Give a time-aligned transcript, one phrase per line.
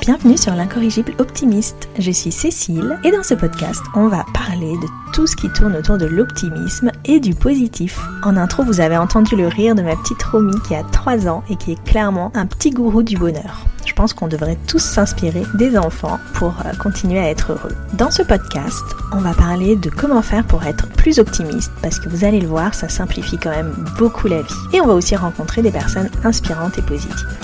[0.00, 1.86] Bienvenue sur l'incorrigible optimiste.
[1.98, 5.76] Je suis Cécile et dans ce podcast, on va parler de tout ce qui tourne
[5.76, 8.00] autour de l'optimisme et du positif.
[8.24, 11.44] En intro, vous avez entendu le rire de ma petite Romy qui a 3 ans
[11.50, 13.66] et qui est clairement un petit gourou du bonheur.
[13.88, 17.74] Je pense qu'on devrait tous s'inspirer des enfants pour euh, continuer à être heureux.
[17.94, 22.10] Dans ce podcast, on va parler de comment faire pour être plus optimiste parce que
[22.10, 24.54] vous allez le voir, ça simplifie quand même beaucoup la vie.
[24.74, 27.38] Et on va aussi rencontrer des personnes inspirantes et positives.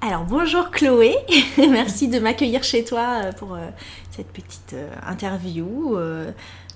[0.00, 1.16] Alors bonjour Chloé,
[1.58, 3.68] merci de m'accueillir chez toi euh, pour euh,
[4.12, 5.98] cette petite interview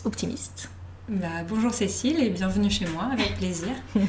[0.05, 0.71] optimiste.
[1.11, 3.71] Bah, bonjour Cécile et bienvenue chez moi, avec plaisir.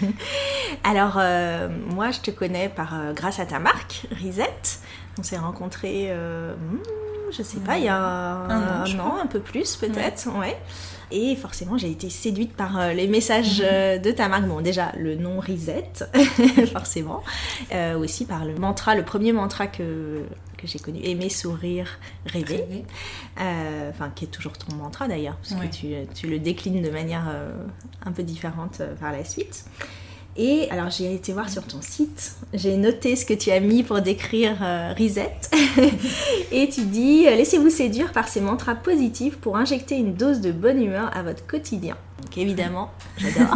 [0.84, 1.20] Alors
[1.90, 4.80] moi je te connais par, grâce à ta marque, Risette.
[5.18, 6.78] On s'est rencontrés, hmm,
[7.32, 10.56] je sais pas, il y a un, an, un peu plus peut-être, ouais.
[11.12, 13.68] Et forcément, j'ai été séduite par euh, les messages mhm.
[13.70, 14.46] euh, de ta marque.
[14.46, 15.92] Bon, déjà, le nom Reset,
[16.72, 17.22] forcément.
[17.74, 20.24] Euh, aussi par le mantra, le premier mantra que,
[20.62, 22.86] que j'ai connu, aimer, sourire, rêver.
[23.38, 27.28] Enfin, qui est toujours ton mantra d'ailleurs, parce que tu, tu, le déclines de manière
[28.06, 29.66] un peu différente par la suite.
[30.38, 33.84] Et alors j'ai été voir sur ton site, j'ai noté ce que tu as mis
[33.84, 35.36] pour décrire euh, Reset.
[36.52, 40.82] et tu dis laissez-vous séduire par ces mantras positifs pour injecter une dose de bonne
[40.82, 41.98] humeur à votre quotidien.
[42.22, 43.56] Donc évidemment, j'adore,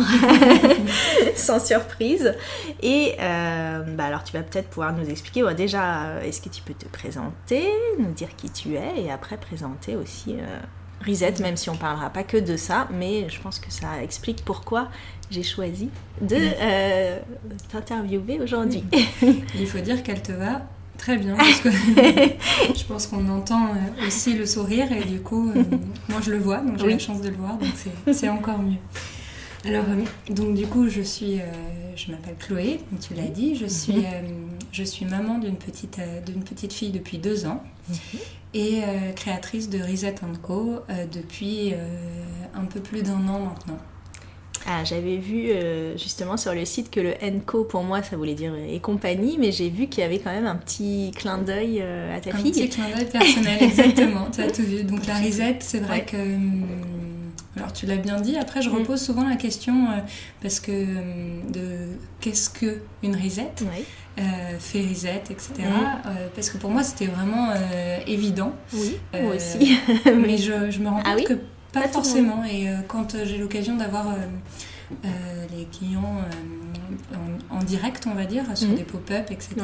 [1.35, 2.33] sans surprise.
[2.81, 6.61] Et euh, bah alors tu vas peut-être pouvoir nous expliquer déjà, euh, est-ce que tu
[6.61, 7.63] peux te présenter,
[7.99, 10.35] nous dire qui tu es et après présenter aussi
[11.05, 14.43] Reset, même si on parlera pas que de ça, mais je pense que ça explique
[14.43, 14.89] pourquoi
[15.29, 15.89] j'ai choisi
[16.21, 17.19] de euh,
[17.71, 18.83] t'interviewer aujourd'hui.
[19.59, 20.65] Il faut dire qu'elle te va
[20.97, 21.69] très bien, parce que
[22.75, 25.63] je pense qu'on entend euh, aussi le sourire, et du coup, euh,
[26.09, 27.71] moi je le vois, donc j'ai la chance de le voir, donc
[28.13, 28.77] c'est encore mieux.
[29.65, 29.85] Alors,
[30.29, 31.39] donc du coup, je suis,
[31.95, 34.51] je m'appelle Chloé, comme tu l'as dit, je suis, mhm.
[34.71, 37.63] je suis maman d'une petite, d'une petite fille depuis deux ans.
[38.57, 38.81] Et
[39.17, 40.79] créatrice de Reset Co
[41.11, 41.73] depuis
[42.53, 43.77] un peu plus d'un an maintenant.
[44.67, 48.33] Ah, j'avais vu euh, justement sur le site que le Enco, pour moi, ça voulait
[48.33, 51.81] dire et compagnie, mais j'ai vu qu'il y avait quand même un petit clin d'œil
[51.83, 52.49] euh, à ta fille.
[52.49, 54.83] Un petit clin d'œil personnel, exactement, tu as tout vu.
[54.83, 56.17] Donc la risette, c'est vrai que.
[57.57, 58.75] Alors tu l'as bien dit, après je mm.
[58.75, 59.99] repose souvent la question, euh,
[60.41, 61.89] parce que hum, de
[62.19, 63.63] qu'est-ce que une risette
[64.59, 65.51] fait reset, etc.
[65.59, 66.09] Mm.
[66.33, 67.49] parce que pour moi c'était vraiment
[68.07, 68.53] évident.
[68.73, 69.77] Oui, moi aussi.
[70.05, 71.33] mais je, je, me rends ah compte que
[71.81, 72.43] pas, forcément.
[72.45, 74.07] Et euh, quand euh, j'ai l'occasion d'avoir
[75.03, 76.21] euh, les clients
[77.49, 78.75] en, direct, on va dire, sur mhm.
[78.75, 79.55] des pop-up, etc.,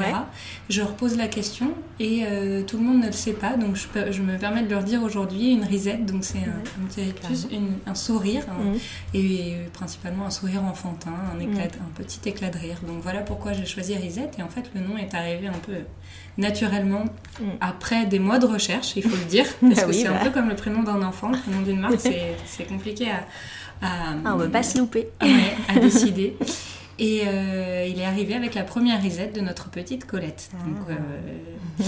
[0.69, 2.25] je repose la question et
[2.65, 3.55] tout le monde ne le sait pas.
[3.57, 6.05] Donc je, je me permets de leur dire aujourd'hui une risette.
[6.05, 7.47] Donc c'est plus
[7.85, 8.79] un sourire hein, mhm.
[9.13, 12.77] et, principalement un sourire enfantin, un, éclat, un petit éclat de rire.
[12.87, 14.37] Donc voilà pourquoi j'ai choisi risette.
[14.39, 15.73] Et en fait, le nom est arrivé un peu
[16.37, 17.05] naturellement
[17.39, 17.43] mm.
[17.59, 20.19] après des mois de recherche, il faut le dire, parce que c'est un bah.
[20.23, 21.99] peu comme le prénom d'un enfant, le prénom d'une marque,
[22.45, 23.25] c'est compliqué à,
[23.81, 25.09] à, ah, on ne veut pas se louper.
[25.67, 26.35] à décider.
[27.01, 30.51] Et euh, il est arrivé avec la première risette de notre petite Colette.
[30.53, 30.91] Ah.
[30.91, 31.83] Euh,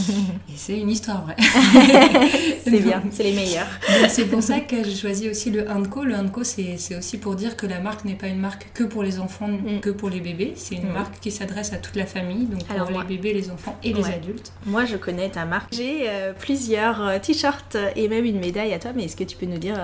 [0.50, 1.36] et c'est une histoire vraie.
[2.64, 3.68] c'est bien, c'est les meilleurs.
[4.10, 6.04] C'est pour ça que j'ai choisi aussi le Handco.
[6.04, 9.04] Le Handco, c'est aussi pour dire que la marque n'est pas une marque que pour
[9.04, 9.82] les enfants, mm.
[9.82, 10.54] que pour les bébés.
[10.56, 10.94] C'est une mm.
[10.94, 14.06] marque qui s'adresse à toute la famille, donc pour les bébés, les enfants et les
[14.06, 14.52] adultes.
[14.66, 15.72] Moi, je connais ta marque.
[15.74, 19.46] J'ai euh, plusieurs t-shirts et même une médaille à toi, mais est-ce que tu peux
[19.46, 19.78] nous dire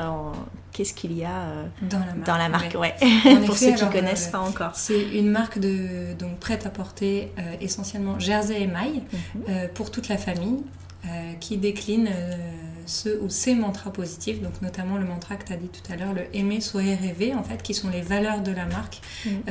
[0.71, 1.63] qu'est-ce qu'il y a euh,
[2.25, 2.95] dans la marque, ouais.
[3.45, 4.75] pour ceux qui ne connaissent euh, pas encore.
[4.75, 9.69] C'est une marque de donc prête à porter euh, essentiellement jersey et maille mhm.
[9.73, 10.63] pour toute la famille
[11.39, 12.09] qui décline
[12.89, 15.95] ce ou ces mantras positifs, donc notamment le mantra que tu as dit tout à
[15.95, 19.43] l'heure, le aimer, sourire, rêver, en fait, qui sont les valeurs de la marque mhm.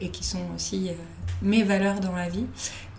[0.00, 0.90] et qui sont aussi
[1.42, 2.46] mes valeurs dans la vie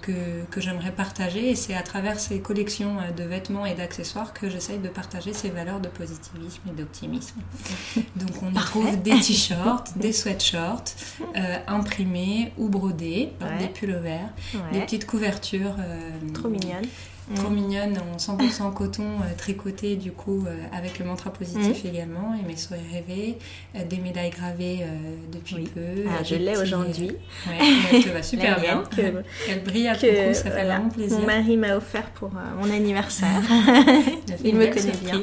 [0.02, 1.50] que, que j'aimerais partager.
[1.50, 5.34] Et c'est à travers ces collections euh, de vêtements et d'accessoires que j'essaye de partager
[5.34, 7.42] ces valeurs de positivisme et d'optimisme.
[8.16, 10.96] Donc on y trouve des t-shirts, des sweatshirts
[11.36, 14.34] euh, imprimés ou brodés, des pulls verts,
[14.72, 15.76] des petites couvertures.
[15.80, 16.88] Euh, Trop mignonnes
[17.36, 21.88] trop mignonne en 100% coton euh, tricoté du coup euh, avec le mantra positif mm.
[21.88, 23.38] également et mes souhaits rêvés
[23.76, 24.86] euh, des médailles gravées
[25.32, 27.12] depuis peu ah, je l'ai aujourd'hui.
[27.48, 27.58] ouais,
[27.94, 28.84] elle va super bien.
[29.50, 31.20] elle brille à ton cou ça fait vraiment plaisir.
[31.20, 33.42] mon mari m'a offert pour mon anniversaire.
[34.44, 35.22] Il me connaît bien.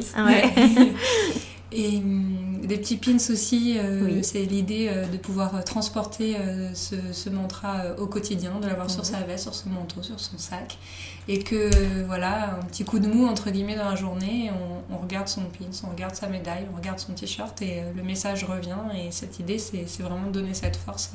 [1.73, 3.79] et hum, des petits pins aussi.
[4.23, 6.37] C'est l'idée de pouvoir transporter
[6.75, 9.11] ce, mantra au quotidien, de l'avoir sur mhm.
[9.11, 10.79] sa veste, sur son manteau, sur son sac.
[11.27, 11.71] Et que
[12.07, 14.51] voilà, un petit coup de mou entre guillemets dans la journée,
[14.91, 18.45] on, regarde son pins, on regarde sa médaille, on regarde son t-shirt et le message
[18.45, 18.77] revient.
[18.97, 21.13] Et cette idée, c'est vraiment de donner cette force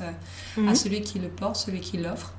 [0.56, 0.74] à mhm.
[0.74, 2.34] celui qui le porte, celui qui l'offre.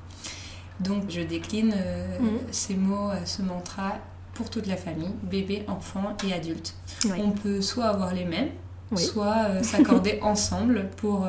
[0.80, 2.38] Donc je décline euh, mhm.
[2.50, 3.94] ces mots, euh, ce mantra
[4.34, 6.74] pour toute la famille, bébé, enfant et adulte.
[7.18, 8.48] On peut soit avoir les mêmes,
[8.96, 11.26] soit euh, s'accorder ensemble pour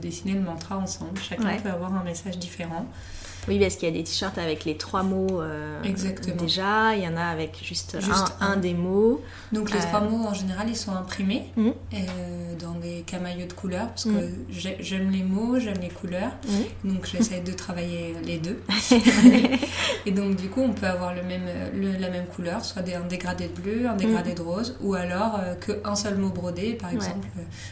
[0.00, 1.18] dessiner le mantra ensemble.
[1.20, 2.86] Chacun peut avoir un message différent.
[3.48, 6.36] Oui, parce qu'il y a des t-shirts avec les trois mots euh, Exactement.
[6.36, 7.96] déjà, il y en a avec juste,
[8.40, 9.22] un, des mots.
[9.52, 11.68] Donc les trois euh, mots en général ils sont imprimés mmh.
[11.68, 11.98] euh,
[12.58, 14.76] dans des camaillots de couleurs parce que mmh.
[14.80, 16.90] j'aime les mots, j'aime les couleurs, mmh.
[16.90, 18.60] donc j'essaie de travailler les deux.
[20.06, 21.46] et donc du coup on peut avoir le même,
[22.00, 25.38] la même couleur, soit des, un dégradé de bleu, un dégradé de rose, ou alors
[25.64, 26.74] qu'un seul mot brodé.
[26.74, 27.28] Par exemple,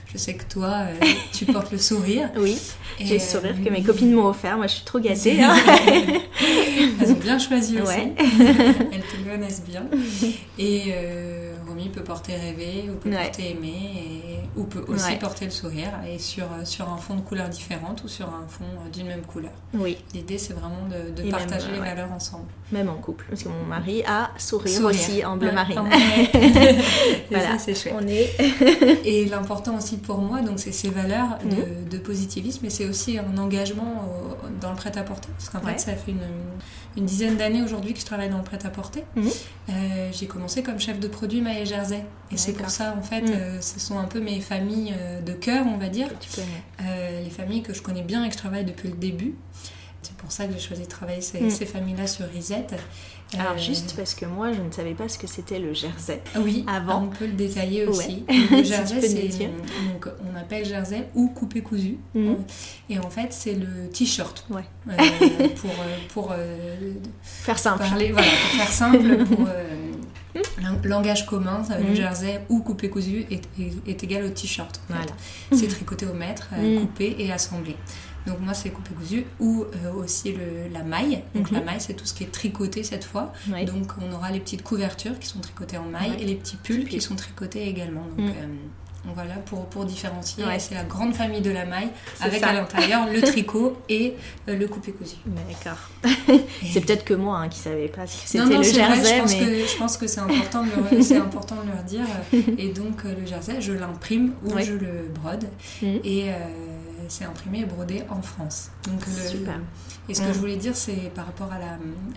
[0.06, 0.86] je sais que toi
[1.32, 2.30] tu portes le sourire.
[2.44, 2.58] Oui,
[3.00, 5.42] j'ai le sourire que mes copines m'ont offert, moi je suis trop gâtée.
[5.42, 5.54] Hein.
[7.00, 8.00] Elles ont bien choisi aussi.
[8.18, 9.86] Elles te connaissent bien.
[10.58, 15.46] Et euh, Romy peut porter rêver, ou peut porter aimer, et, ou peut aussi porter
[15.46, 19.06] le sourire, et sur, sur un fond de couleur différente ou sur un fond d'une
[19.06, 19.52] même couleur.
[19.74, 19.98] Oui.
[20.14, 22.46] L'idée, c'est vraiment de, de partager les valeurs ensemble.
[22.72, 25.80] Même en couple, parce que mon mari a sourire, aussi en bleu marine.
[27.30, 27.94] voilà, c'est chouette.
[27.96, 28.30] On est...
[29.04, 31.88] et l'important aussi pour moi, donc c'est ces valeurs de, mhm.
[31.90, 34.08] de positivisme, mais c'est aussi un engagement
[34.60, 35.28] dans le prêt-à-porter.
[35.36, 36.20] Parce qu'en fait, ça fait une,
[36.96, 39.04] une dizaine d'années aujourd'hui que je travaille dans le prêt-à-porter.
[39.16, 39.30] Mhm.
[39.70, 42.04] Euh, j'ai commencé comme chef de produit Maille Jersey.
[42.30, 43.32] Et c'est pour ça, en fait, mhm.
[43.32, 46.08] euh, ce sont un peu mes familles euh, de cœur, on va dire.
[46.80, 49.34] les familles que je connais bien et que je travaille depuis le début.
[50.02, 52.66] C'est pour ça que j'ai choisi de travailler ces, ces familles-là sur Reset.
[53.38, 56.20] Alors euh, juste parce que moi je ne savais pas ce que c'était le jersey.
[56.36, 57.04] Oui, avant.
[57.04, 58.24] On peut le détailler aussi.
[58.28, 61.98] Le jersey, c'est donc on appelle jersey ou coupé cousu.
[62.14, 62.36] Mhm.
[62.90, 64.46] Et en fait c'est le t-shirt.
[64.50, 64.64] Ouais.
[64.88, 66.34] Euh, pour euh, pour
[67.22, 67.78] faire simple.
[67.78, 69.48] Parler, voilà, pour faire simple, pour
[70.84, 71.94] langage commun, ça, le mhm.
[71.94, 73.42] jersey ou coupé cousu est,
[73.86, 74.80] est, égal au t-shirt.
[74.88, 75.04] Voilà.
[75.52, 76.80] C'est tricoté au mètre, mhm.
[76.80, 77.76] coupé et assemblé.
[78.26, 81.22] Donc moi c'est coupé cousu ou euh, aussi le, la maille.
[81.34, 81.66] Donc la mhm.
[81.66, 83.32] maille c'est tout ce qui est tricoté cette fois.
[83.66, 86.86] Donc on aura les petites couvertures qui sont tricotées en maille et les petits pulls
[86.86, 88.06] qui sont tricotés également.
[88.16, 88.30] Donc, mhm.
[88.30, 88.46] euh,
[89.14, 90.44] voilà pour, pour différencier.
[90.58, 91.88] C'est la grande famille de la maille
[92.20, 94.14] avec à l'intérieur le tricot et
[94.48, 95.16] euh, le coupé cousu.
[95.26, 95.78] D'accord.
[96.72, 99.16] c'est peut-être que moi hein, qui savais pas si c'était le jersey.
[99.16, 102.06] je, pense que, je pense que c'est important, de leur, important de leur dire.
[102.58, 105.44] Et donc le jersey je l'imprime ou je le brode.
[105.82, 106.00] Mhm.
[106.04, 106.30] Et
[107.08, 108.70] c'est imprimé et brodé en France.
[108.86, 109.60] Donc, Super.
[110.08, 111.72] Et ce que je voulais dire, c'est par rapport à la,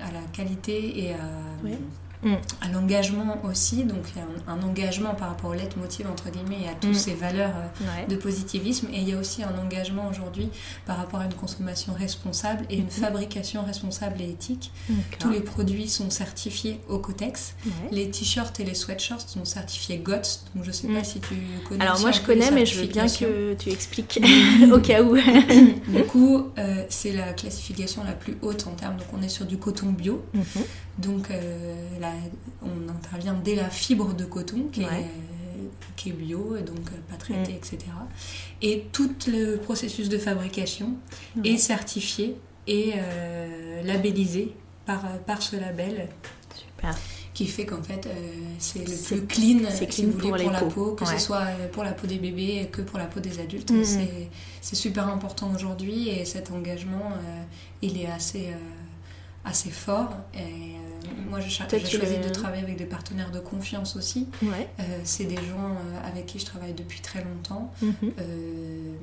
[0.06, 1.18] à la qualité et à,
[2.24, 2.34] Mm.
[2.62, 6.64] à l'engagement aussi, donc il y a un, engagement par rapport au leitmotiv entre guillemets
[6.66, 6.96] et à toutes mm.
[6.96, 10.50] ces valeurs euh, de positivisme et il y a aussi un engagement aujourd'hui
[10.88, 13.02] par rapport à une consommation responsable et une mm-hmm.
[13.02, 14.72] fabrication responsable et éthique.
[15.20, 17.54] Tous les produits sont certifiés au Cotex,
[17.92, 21.06] les t-shirts et les sweatshirts sont certifiés GOTS, donc je sais pas mm.
[21.06, 21.36] si tu
[21.70, 21.84] connais.
[21.84, 24.20] Alors moi je connais mais je veux bien que tu expliques
[24.74, 25.16] au cas où.
[25.16, 29.46] du coup euh, c'est la classification la plus haute en termes, donc on est sur
[29.46, 30.26] du coton bio.
[31.00, 31.04] Mm-hmm.
[31.04, 31.76] Donc euh,
[32.62, 37.56] on intervient dès la fibre de coton qui, est, bio, donc euh, pas traité, mm.
[37.56, 37.78] etc.
[38.62, 40.94] Et tout le processus de fabrication
[41.44, 44.54] est certifié et euh, labellisé
[44.86, 46.10] par, par ce label.
[46.56, 46.98] Super
[47.34, 48.10] qui fait qu'en fait
[48.58, 51.92] c'est le plus clean, si vous voulez, pour, la peau, que ce soit pour la
[51.92, 53.70] peau des bébés que pour la peau des adultes.
[53.70, 53.84] Mm.
[54.60, 57.12] C'est super important aujourd'hui et cet engagement,
[57.84, 58.50] il est assez,
[59.48, 60.12] assez fort.
[60.34, 60.78] Et,
[61.30, 64.28] moi, j'ai choisi de travailler avec des partenaires de confiance aussi.
[64.44, 67.94] Euh, c'est des gens euh, avec qui je travaille depuis très longtemps, mhm.
[68.04, 68.94] euh,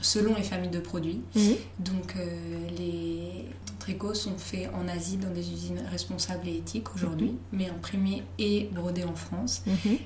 [0.00, 1.22] selon les familles de produits.
[1.34, 1.54] Mhm.
[1.80, 2.14] Donc,
[2.76, 3.46] les
[3.88, 7.38] tricots sont faits en Asie dans des usines responsables et éthiques aujourd'hui, mhm.
[7.52, 9.62] mais imprimés et brodés en France.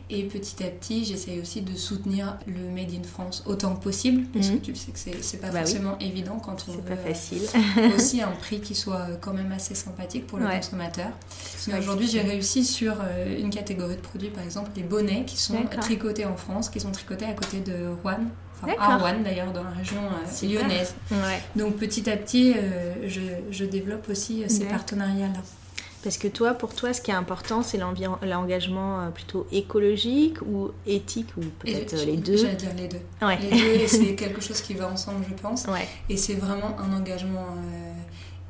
[0.08, 4.24] Et petit à petit, j'essaye aussi de soutenir le Made in France autant que possible,
[4.32, 7.42] parce que tu sais que c'est pas bah forcément évident quand on veut pas facile.
[7.96, 11.10] aussi un prix qui soit quand même assez sympathique pour le consommateur.
[11.78, 15.64] Aujourd'hui, j'ai réussi sur euh, une catégorie de produits, par exemple les bonnets qui sont
[15.80, 18.20] tricotés en France, qui sont tricotés à côté de Rouen,
[18.51, 20.94] enfin à Rouen d'ailleurs, dans la région euh, lyonnaise.
[21.56, 23.08] Donc petit à petit, euh,
[23.50, 25.40] je, développe aussi ces partenariats-là.
[26.02, 31.28] Parce que toi, pour toi, ce qui est important, c'est l'engagement plutôt écologique ou éthique,
[31.36, 32.36] ou peut-être les deux?
[32.36, 33.00] J'allais dire les deux.
[33.40, 35.66] Les deux, c'est quelque chose qui va ensemble, je pense.
[36.08, 37.56] Et c'est vraiment un engagement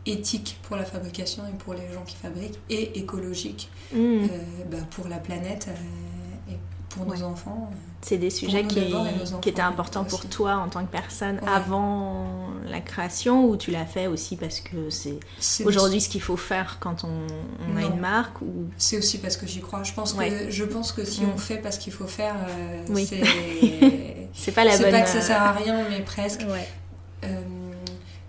[0.06, 3.98] éthique pour la fabrication et pour les gens qui fabriquent et écologique mm.
[3.98, 4.26] euh,
[4.70, 6.56] bah, pour la planète euh, et
[6.88, 7.70] pour nos enfants.
[8.02, 8.92] C'est des sujets qui,
[9.40, 13.86] qui, étaient importants pour toi en tant que personne avant la création ou tu l'as
[13.86, 15.20] fait aussi parce que c'est
[15.64, 18.68] aujourd'hui ce qu'il faut faire quand on, a une marque ou...
[18.76, 19.84] C'est aussi parce que j'y crois.
[19.84, 21.38] Je pense, que, je pense que si on mm.
[21.38, 23.08] fait parce qu'il faut faire, euh, oui.
[24.34, 24.52] c'est...
[24.52, 24.86] pas la bonne...
[24.86, 26.42] C'est pas que ça sert à rien, mais presque.
[27.24, 27.40] Euh,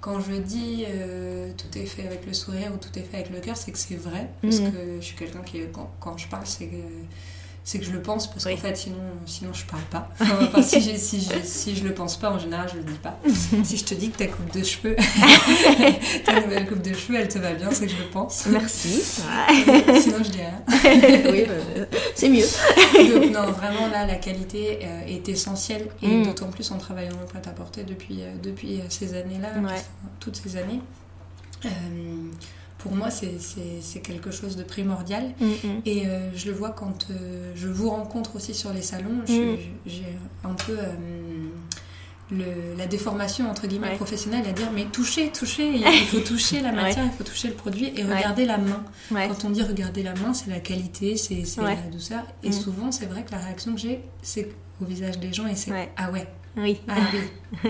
[0.02, 3.32] quand je dis euh, tout est fait avec le sourire ou tout est fait avec
[3.32, 4.30] le cœur, c'est que c'est vrai.
[4.42, 4.72] Parce mm.
[4.72, 6.76] que je suis quelqu'un qui, quand, quand je parle, c'est que
[7.64, 10.10] c'est que je le pense parce qu'en fait sinon sinon je parle pas.
[10.20, 13.00] Enfin, si, je, si, je, si je le pense pas en général je le dis
[13.02, 13.18] pas.
[13.64, 14.96] Si je te dis que ta coupe de cheveux
[16.26, 18.46] ta nouvelle coupe de cheveux elle te va bien c'est que je le pense.
[18.48, 19.02] Merci.
[19.02, 20.62] Sinon je dis rien.
[21.32, 22.46] Oui bah, c'est mieux.
[23.14, 25.88] Donc non vraiment là la qualité euh, est essentielle.
[26.02, 26.26] Et mm.
[26.26, 29.50] d'autant plus en travaillant au prêt-à-porter depuis, euh, depuis euh, ces années là
[30.20, 30.82] toutes ces années
[32.84, 35.34] pour moi, c'est quelque chose de primordial.
[35.40, 35.82] Mm, mm.
[35.86, 39.24] Et euh, je le vois quand euh, je vous rencontre aussi sur les salons.
[39.28, 39.56] Mm.
[39.86, 40.92] J'ai un peu euh,
[42.30, 46.74] le, la déformation, entre guillemets, professionnelle à dire mais toucher, toucher, il faut toucher la
[46.74, 48.84] matière, il faut toucher le produit et regarder la main.
[49.10, 52.24] Quand on dit regarder la main, c'est la qualité, c'est la douceur.
[52.44, 54.50] Et souvent, c'est vrai que la réaction que j'ai, c'est
[54.82, 56.82] au visage des gens et c'est ah ouais, oui.
[56.88, 57.20] Ah oui.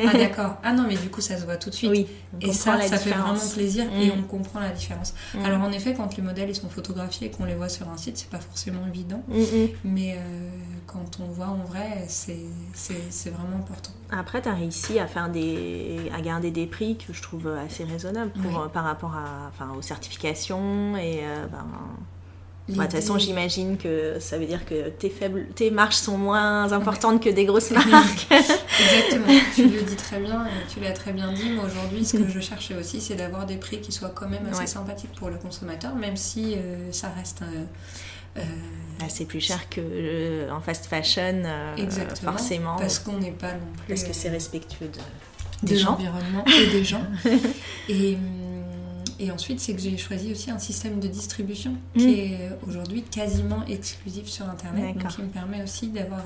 [0.08, 0.58] Ah d'accord.
[0.64, 1.92] Ah non, mais du coup, ça se voit tout de suite.
[1.92, 2.08] Oui.
[2.42, 4.14] Et ça, ça fait vraiment plaisir et mm.
[4.20, 5.14] on comprend la différence.
[5.34, 5.46] Mm.
[5.46, 7.98] Alors en effet, quand les modèles ils sont photographiés et qu'on les voit sur un
[7.98, 9.24] site, c'est pas forcément évident.
[9.28, 9.44] Mm,
[9.86, 10.50] mais euh,
[10.88, 13.92] quand on voit en vrai, c'est vraiment important.
[14.12, 17.84] Après, tu as réussi à faire des à garder des prix que je trouve assez
[17.84, 21.66] raisonnables pour, par rapport à, enfin, aux certifications et euh, ben,
[22.70, 26.72] de toute façon, j'imagine que ça veut dire que tes, faibles, tes marges sont moins
[26.72, 28.28] importantes que des grosses marques.
[28.80, 31.50] Exactement, tu le dis très bien, tu l'as très bien dit.
[31.52, 34.48] Moi, aujourd'hui, ce que je cherchais aussi, c'est d'avoir des prix qui soient quand même
[34.52, 37.42] assez sympathiques pour le consommateur, même si euh, ça reste.
[37.42, 37.64] Euh,
[38.38, 38.42] euh
[39.02, 41.44] ah, c'est plus cher que en fast fashion,
[41.78, 42.76] Exactement, forcément.
[42.78, 43.88] Parce qu'on n'est pas non plus.
[43.90, 44.90] Parce que c'est respectueux
[45.64, 47.06] de, de l'environnement et des gens.
[47.90, 48.18] et.
[49.24, 51.98] Et ensuite, c'est que j'ai choisi aussi un système de distribution mm.
[51.98, 56.24] qui est aujourd'hui quasiment exclusif sur Internet, donc qui me permet aussi d'avoir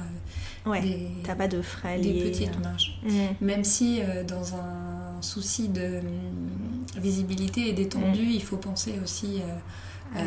[0.66, 3.00] euh, des, pas de frais des petites marges.
[3.04, 3.46] Mm.
[3.46, 8.32] Même si euh, dans un souci de hum, visibilité et d'étendue, mm.
[8.32, 10.20] il faut penser aussi euh,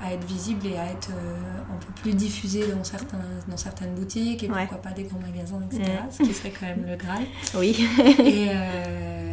[0.00, 4.42] à, être visible et à être un peu plus diffusé dans, certains, dans certaines boutiques
[4.42, 5.84] et pourquoi pas des grands magasins, etc.
[6.10, 7.22] Ce qui serait quand même le Graal.
[7.54, 7.86] Oui.
[8.24, 8.48] et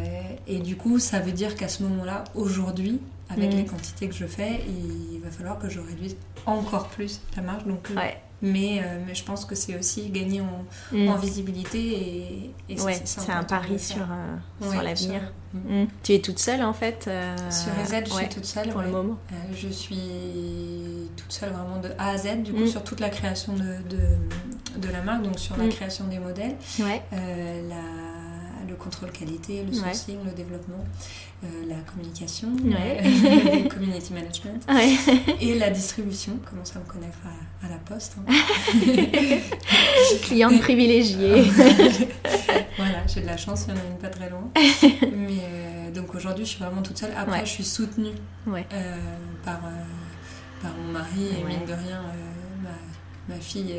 [0.48, 3.56] et du coup, ça veut dire qu'à ce moment-là, aujourd'hui, avec mm.
[3.56, 7.66] les quantités que je fais, il va falloir que je réduise encore plus la marge.
[7.66, 8.00] Donc, euh,
[8.40, 11.20] mais, euh, mais je pense que c'est aussi gagner en, mm.
[11.20, 15.20] visibilité et, et c'est un pari sur, euh, sur l'avenir.
[15.52, 15.84] Mm.
[16.02, 17.10] Tu es toute seule en fait
[17.50, 18.70] Sur EZ, je suis toute seule.
[18.70, 19.18] Pour le moment
[19.52, 23.52] Je suis toute seule vraiment de A à Z, du coup, sur toute la création
[23.52, 26.56] de, de, de, la marque, donc sur la création des modèles.
[26.78, 28.17] la
[28.78, 30.84] contrôle qualité, le sourcing, le développement,
[31.44, 34.66] euh, la communication, le community management
[35.40, 36.38] et la distribution.
[36.48, 37.18] Comment à me connaître
[37.62, 38.16] à, la poste.
[38.18, 38.32] Hein.
[40.22, 41.42] Cliente privilégiée.
[42.76, 44.50] voilà, j'ai de la chance, il y en a une pas très loin.
[44.54, 47.12] Mais euh, donc aujourd'hui, je suis vraiment toute seule.
[47.16, 48.14] Après, je suis soutenue
[48.48, 48.62] euh,
[49.44, 49.60] par,
[50.62, 52.02] par mon mari et mine de rien
[53.28, 53.74] ma fille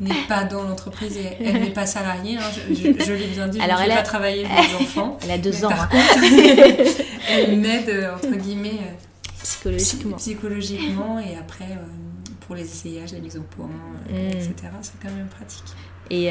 [0.00, 2.36] n'est pas dans l'entreprise et elle n'est pas salariée.
[2.36, 2.50] Hein.
[2.70, 5.18] Je, l'ai bien dit, Alors, je ne pas travailler avec mes enfants.
[5.24, 5.70] Elle a deux ans.
[5.72, 5.88] Hein.
[7.28, 10.16] elle m'aide, euh, entre guillemets, euh, psychologiquement.
[10.16, 13.68] psychologiquement et après, euh, pour les essayages, les mises au point,
[14.10, 14.28] mm.
[14.28, 15.64] etc., c'est quand même pratique.
[16.08, 16.30] Et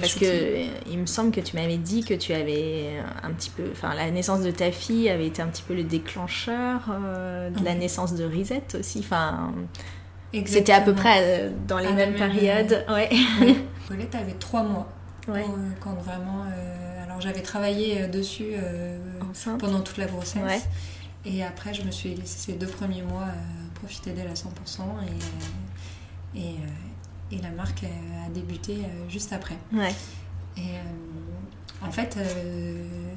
[0.00, 2.90] parce que il me semble que tu m'avais dit que tu avais
[3.24, 5.82] un petit peu, enfin la naissance de ta fille avait été un petit peu le
[5.82, 9.00] déclencheur de la naissance de Risette aussi.
[9.00, 9.52] Enfin,
[10.46, 12.84] c'était à peu près euh, dans les mêmes périodes.
[12.88, 13.10] Ouais.
[13.88, 14.88] Paulette avait trois mois.
[15.28, 15.44] Ouais.
[15.44, 16.44] Euh, quand vraiment.
[16.44, 18.52] Euh, alors j'avais travaillé dessus
[19.58, 20.68] pendant toute la grossesse.
[21.26, 23.26] Et après, je me suis laissé ces deux premiers mois
[23.74, 24.46] profiter d'elle à 100%.
[26.34, 26.54] Et, et,
[27.30, 29.56] et, la marque a débuté juste après.
[29.70, 29.94] Ouais.
[30.56, 30.78] Et
[31.86, 32.16] en fait,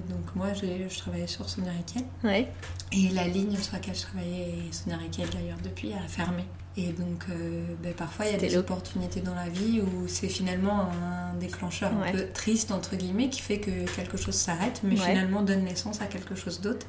[0.09, 2.03] donc moi, je, travaillais sur Sonia Riquel.
[2.25, 2.51] Ouais.
[2.91, 6.43] Et la ligne sur laquelle je travaillais, Sonia Riquel d'ailleurs depuis, a fermé.
[6.75, 10.27] Et donc, euh, ben, parfois, il y a des opportunités dans la vie où c'est
[10.27, 14.95] finalement un déclencheur un peu triste, entre guillemets, qui fait que quelque chose s'arrête, mais
[14.95, 16.87] finalement donne naissance à quelque chose d'autre.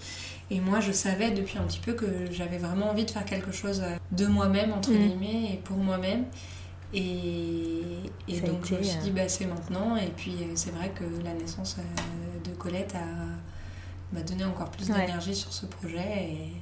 [0.50, 3.52] Et moi, je savais depuis un petit peu que j'avais vraiment envie de faire quelque
[3.52, 4.96] chose de moi-même, entre mm.
[4.96, 6.24] guillemets, et pour moi-même.
[6.94, 7.82] Et,
[8.28, 9.96] et donc, je me suis dit, bah, c'est maintenant.
[9.96, 12.94] Et puis, euh, c'est vrai que la naissance euh, de Colette
[14.12, 16.30] m'a donné encore plus d'énergie sur ce projet.
[16.30, 16.52] Et,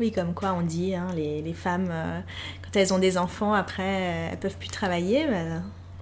[0.00, 2.20] Oui, comme quoi on dit, hein, les, les, femmes, euh,
[2.62, 5.26] quand elles ont des enfants, après, elles peuvent plus travailler.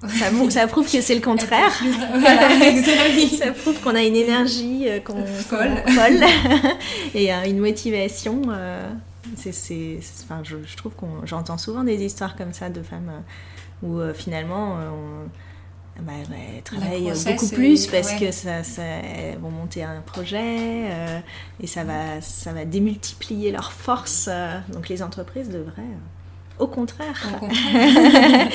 [0.00, 1.72] ça, ça, prouve que c'est le contraire.
[3.38, 5.76] ça prouve qu'on a une énergie qu'on folle,
[7.14, 8.42] et une motivation.
[9.36, 13.22] c'est, enfin, je, je, trouve qu'on j'entends souvent des histoires comme ça de femmes
[13.82, 15.28] où finalement on,
[16.00, 21.18] bah, elles travaillent beaucoup plus parce que ça, ça, elles vont monter un projet euh,
[21.60, 24.28] et ça va, ça va démultiplier leurs forces.
[24.30, 28.48] Euh, donc les entreprises devraient, euh, au contraire, au contraire.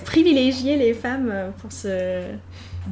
[0.04, 2.26] privilégier les femmes pour ce,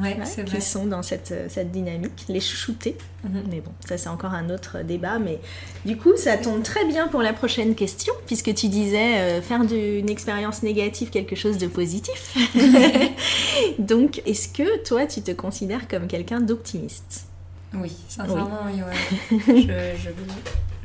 [0.00, 2.96] ouais, qui sont dans cette, cette dynamique, les chouchouter.
[3.24, 3.42] Mhm.
[3.50, 5.18] Mais bon, ça c'est encore un autre débat.
[5.18, 5.40] Mais
[5.84, 9.64] du coup, ça tombe très bien pour la prochaine question, puisque tu disais euh, faire
[9.64, 12.36] d'une expérience négative quelque chose de positif.
[13.78, 17.26] Donc, est-ce que toi, tu te considères comme quelqu'un d'optimiste?
[17.74, 18.82] Oui, sincèrement, oui.
[19.46, 20.08] je,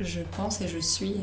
[0.00, 1.16] je, je pense et je suis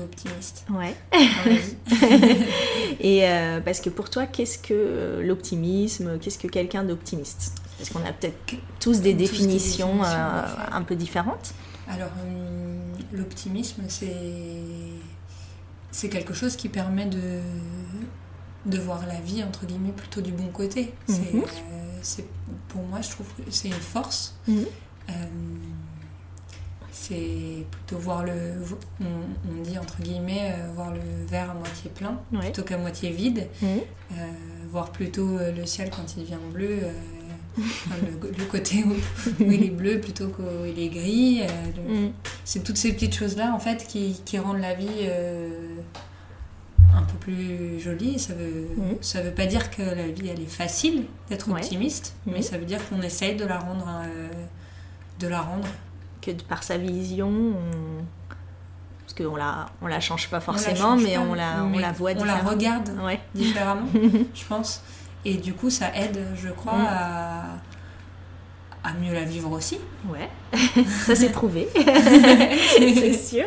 [0.00, 0.64] optimiste.
[0.70, 0.94] Ouais.
[3.00, 7.54] et euh, parce que pour toi, qu'est-ce que euh, l'optimisme Qu'est-ce que quelqu'un d'optimiste?
[7.78, 11.52] Parce qu'on a peut-être tous des définitions, euh, un peu différentes.
[11.88, 12.10] Alors,
[13.12, 14.16] l'optimisme, c'est
[15.90, 17.40] c'est quelque chose qui permet de
[18.64, 20.94] de voir la vie entre guillemets plutôt du bon côté.
[21.06, 21.42] C'est mhm.
[22.68, 24.36] pour moi, je trouve que c'est une force.
[24.46, 24.66] Mhm
[26.92, 28.32] c'est plutôt voir le,
[29.00, 33.48] on, dit entre guillemets, euh, voir le verre à moitié plein plutôt qu'à moitié vide,
[33.62, 33.66] mmh.
[33.66, 34.14] euh,
[34.70, 36.80] voir plutôt euh, le ciel quand il devient bleu,
[37.56, 38.94] le, côté où,
[39.40, 41.42] il est bleu plutôt qu'où il est gris.
[41.42, 42.08] Mmh.
[42.44, 45.08] C'est toutes ces petites choses-là en fait qui, qui rendent la vie
[46.94, 48.18] un peu plus jolie.
[48.18, 48.96] Ça veut, mmh.
[49.00, 52.66] ça veut pas dire que la vie elle est facile d'être optimiste, mais ça veut
[52.66, 53.86] dire qu'on essaye de la rendre,
[55.20, 55.68] de la rendre
[56.22, 58.04] que par sa vision, on...
[59.02, 62.40] parce qu'on la, on la change pas forcément, mais, on la, on la voit différemment.
[62.40, 62.90] On la regarde
[63.34, 63.88] différemment,
[64.34, 64.82] je pense.
[65.24, 66.86] Et du coup, ça aide, je crois, mm.
[66.88, 67.42] à,
[68.84, 69.78] à mieux la vivre aussi.
[70.08, 70.28] Ouais,
[71.06, 73.44] ça s'est prouvé, c'est sûr.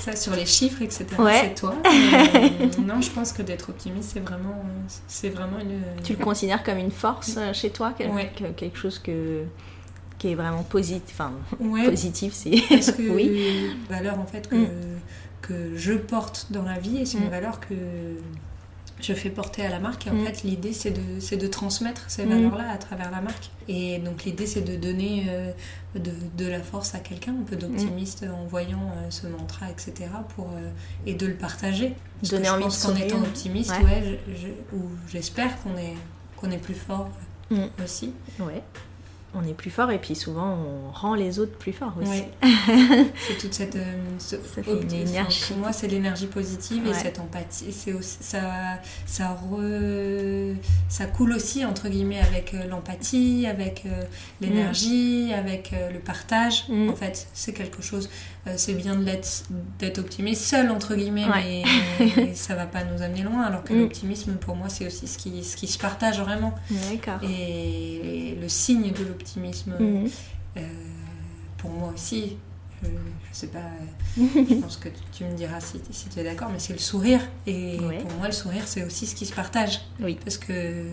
[0.00, 1.74] ça, sur les chiffres, etc., c'est toi.
[1.84, 2.48] Euh,
[2.84, 4.64] non, je pense que d'être optimiste, c'est vraiment,
[5.06, 6.02] c'est vraiment une...
[6.02, 9.44] Tu le considères comme une force euh, chez toi, quelque, quelque chose que
[10.20, 11.18] qui est vraiment positif.
[11.18, 11.32] Enfin,
[11.86, 12.62] positif, c'est.
[12.68, 13.74] Parce que oui.
[13.88, 15.00] valeur en fait que, mm.
[15.40, 17.30] que je porte dans la vie et c'est une mm.
[17.30, 17.74] valeur que
[19.00, 20.06] je fais porter à la marque.
[20.06, 20.26] Et en mm.
[20.26, 23.50] fait, l'idée, c'est de, de, transmettre ces valeurs-là à travers la marque.
[23.66, 25.52] Et donc, l'idée, c'est de donner euh,
[25.94, 30.10] de, de, la force à quelqu'un, un peu d'optimiste en voyant euh, ce mantra, etc.
[30.36, 30.70] Pour, euh,
[31.06, 31.94] et de le partager.
[32.20, 34.20] Parce donner que je pense qu'en étant optimiste, ouais.
[34.74, 35.96] ou j'espère qu'on est,
[36.36, 37.08] qu'on est plus fort
[37.82, 38.12] aussi.
[38.38, 38.62] Ouais
[39.34, 42.24] on est plus fort et puis souvent on rend les autres plus forts aussi.
[43.28, 45.44] c'est toute cette euh, énergie.
[45.48, 47.72] Pour moi, c'est l'énergie positive et cette empathie.
[47.72, 49.36] C'est ça, ça,
[50.88, 54.02] ça coule aussi entre guillemets avec euh, l'empathie, avec euh,
[54.40, 55.38] l'énergie, mm.
[55.38, 56.64] avec le partage.
[56.68, 56.90] Mm.
[56.90, 58.10] En fait, c'est quelque chose.
[58.56, 63.42] C'est bien d'être optimiste seul entre guillemets, mais, ça va pas nous amener loin.
[63.42, 63.80] Alors que mm.
[63.80, 66.54] l'optimisme, pour moi, c'est aussi ce qui, ce qui se partage vraiment.
[67.22, 70.08] Et, le signe de l'optimisme, mhm.
[70.56, 70.60] euh,
[71.58, 72.38] pour moi aussi,
[72.82, 72.88] je,
[73.32, 73.58] sais pas,
[74.16, 77.20] je pense que tu me diras si, tu es d'accord, mais c'est le sourire.
[77.46, 79.82] Et pour moi, le sourire, c'est aussi ce qui se partage.
[80.00, 80.18] Oui.
[80.24, 80.84] Parce que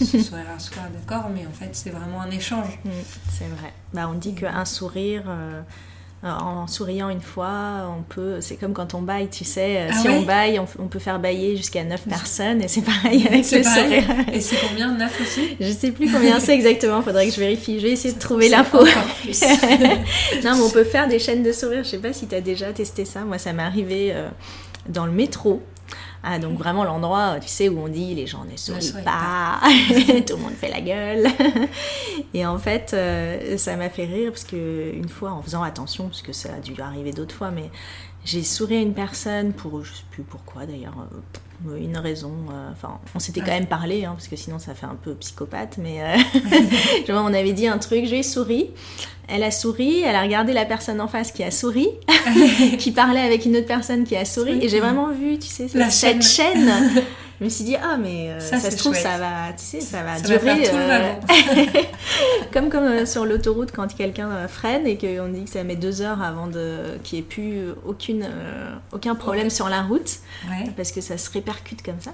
[0.00, 2.78] ce sourire à soi, d'accord, mais en fait, c'est vraiment un échange.
[2.84, 2.92] Mhm,
[3.30, 3.72] c'est vrai.
[3.94, 5.24] Bah, on dit qu'un sourire.
[5.28, 5.62] Euh,
[6.24, 9.94] en souriant une fois, on peut, c'est comme quand on baille, tu sais, euh, ah
[9.94, 13.62] si on baille, on, peut faire bailler jusqu'à 9 personnes et c'est pareil avec le
[13.62, 14.04] sourire.
[14.32, 17.78] Et c'est combien 9 aussi Je sais plus combien c'est exactement, faudrait que je vérifie,
[17.78, 18.78] je vais essayer de trouver l'info.
[20.44, 22.40] non, mais on peut faire des chaînes de sourire, je sais pas si tu as
[22.40, 24.28] déjà testé ça, moi ça m'est arrivé euh,
[24.88, 25.62] dans le métro.
[26.26, 29.60] Ah, donc vraiment l'endroit, tu sais, où on dit les gens ne sourient pas,
[30.26, 31.26] tout le monde fait la gueule.
[32.34, 36.06] et en fait, euh, ça m'a fait rire parce que une fois, en faisant attention,
[36.06, 37.70] parce que ça a dû arriver d'autres fois, mais
[38.24, 41.06] j'ai souri à une personne pour, je sais plus pourquoi d'ailleurs,
[41.68, 42.32] euh, une raison.
[42.50, 45.14] Euh, enfin, on s'était quand même parlé, hein, parce que sinon ça fait un peu
[45.14, 46.00] psychopathe, mais
[47.08, 48.70] on avait dit un truc, j'ai souri.
[49.26, 51.88] Elle a souri, elle a regardé la personne en face qui a souri,
[52.78, 55.68] qui parlait avec une autre personne qui a souri, et j'ai vraiment vu, tu sais,
[55.68, 56.70] cette chaîne.
[57.40, 60.02] Je me suis dit, ah, mais euh, ça, se trouve, ça va, tu sais, ça
[60.02, 60.68] va durer.
[60.72, 61.14] Euh,
[62.52, 66.00] comme comme euh, sur l'autoroute, quand quelqu'un freine et qu'on dit que ça met deux
[66.00, 66.98] heures avant de...
[67.02, 68.28] qu'il n'y ait plus aucune,
[68.92, 70.18] aucun problème sur la route,
[70.76, 72.12] parce que ça se répercute comme ça,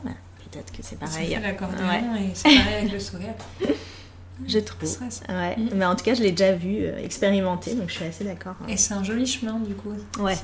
[0.50, 1.28] peut-être que c'est pareil.
[1.28, 1.34] C'est
[2.16, 3.34] et c'est pareil avec le sourire.
[4.46, 4.88] je trouve.
[5.28, 5.56] Ouais.
[5.56, 5.68] Mm.
[5.74, 8.54] Mais en tout cas, je l'ai déjà vu euh, expérimenter, donc je suis assez d'accord.
[8.68, 9.92] Et c'est un joli chemin, du coup.
[10.18, 10.36] Ouais.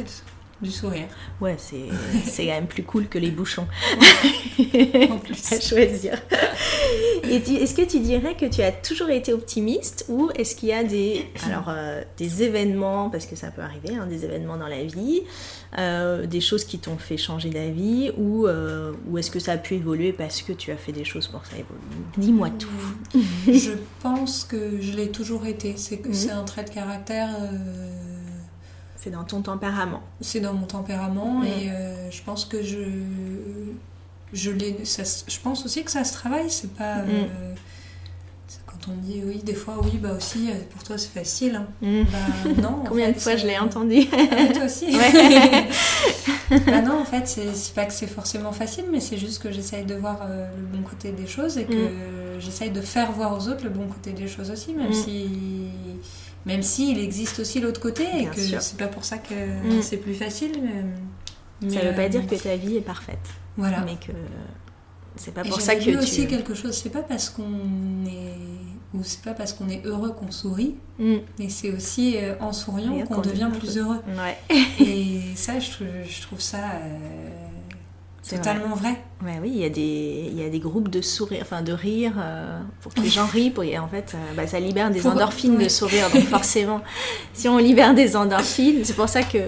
[0.62, 1.06] Du sourire.
[1.40, 3.66] Ouais, c'est quand même plus cool que les bouchons.
[5.10, 5.52] en plus.
[5.52, 6.14] à choisir.
[7.28, 10.72] Et est-ce que tu dirais que tu as toujours été optimiste ou est-ce qu'il y
[10.72, 14.68] a des, alors, euh, des événements, parce que ça peut arriver, hein, des événements dans
[14.68, 15.22] la vie,
[15.78, 19.56] euh, des choses qui t'ont fait changer d'avis ou, euh, ou est-ce que ça a
[19.58, 21.80] pu évoluer parce que tu as fait des choses pour que ça évolue?
[22.16, 23.18] Dis-moi tout.
[23.46, 25.74] je pense que je l'ai toujours été.
[25.76, 26.38] C'est que c'est mhm.
[26.38, 27.30] un trait de caractère
[28.96, 30.02] c'est dans ton tempérament.
[30.20, 32.78] C'est dans mon tempérament et euh, je pense que je.
[34.32, 36.96] Je, je pense aussi que ça se travaille, c'est pas.
[36.96, 37.08] Mm.
[37.10, 37.54] Euh,
[38.66, 41.54] quand on dit oui, des fois, oui, bah aussi, euh, pour toi c'est facile.
[41.54, 41.66] Hein.
[41.80, 42.02] Mm.
[42.04, 42.82] Bah non.
[42.88, 44.00] Combien de fois je l'ai entendu?
[44.12, 44.86] Ah, Toi aussi.
[46.66, 49.84] bah non, en fait, c'est pas que c'est forcément facile, mais c'est juste que j'essaye
[49.84, 52.40] de voir le bon côté des choses et que mm.
[52.40, 55.28] j'essaye de faire voir aux autres le bon côté des choses aussi, même si
[56.46, 59.82] même s'il existe aussi l'autre côté et que c'est pas pour ça que mm.
[59.82, 60.52] c'est plus facile.
[61.60, 63.18] Mais, ça veut pas dire que ta vie est parfaite.
[63.56, 63.82] Voilà.
[63.84, 64.12] Mais que
[65.16, 65.96] c'est pas pour ça que tu.
[65.96, 66.72] aussi quelque chose.
[66.72, 68.34] C'est pas parce qu'on est
[68.94, 71.16] ou c'est pas parce qu'on est heureux qu'on sourit, mm.
[71.38, 74.00] mais c'est aussi euh, en souriant qu'on devient plus heureux.
[74.08, 74.38] Ouais.
[74.78, 76.70] et ça, je, je trouve ça.
[76.76, 77.38] Euh,
[78.28, 79.02] totalement vrai.
[79.24, 81.72] Ouais, oui, il y, a des, il y a des groupes de sourire, enfin de
[81.72, 83.48] rire, euh, pour que les gens rient.
[83.48, 86.10] Pour, en fait, euh, bah, ça libère des endorphines de sourire.
[86.10, 86.82] Donc forcément,
[87.32, 89.38] si on libère des endorphines, c'est pour ça que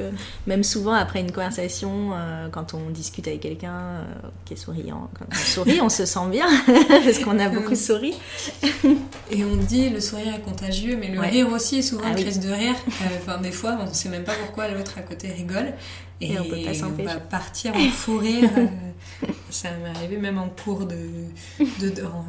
[0.47, 4.07] même souvent après une conversation, euh, quand on discute avec quelqu'un
[4.47, 6.49] qui est souriant, quand on sourit, on se sent bien
[6.89, 8.15] parce qu'on a beaucoup souri.
[9.31, 12.51] Et on dit le sourire est contagieux, mais le rire aussi, souvent ah, crise de
[12.51, 12.75] rire.
[13.19, 15.75] Enfin, des fois, on ne sait même pas pourquoi l'autre à côté rigole.
[16.21, 18.51] Et, on, peut pas on va partir en fou rire.
[19.59, 20.97] Ça m'est arrivé même en cours de,
[21.59, 22.25] de, en,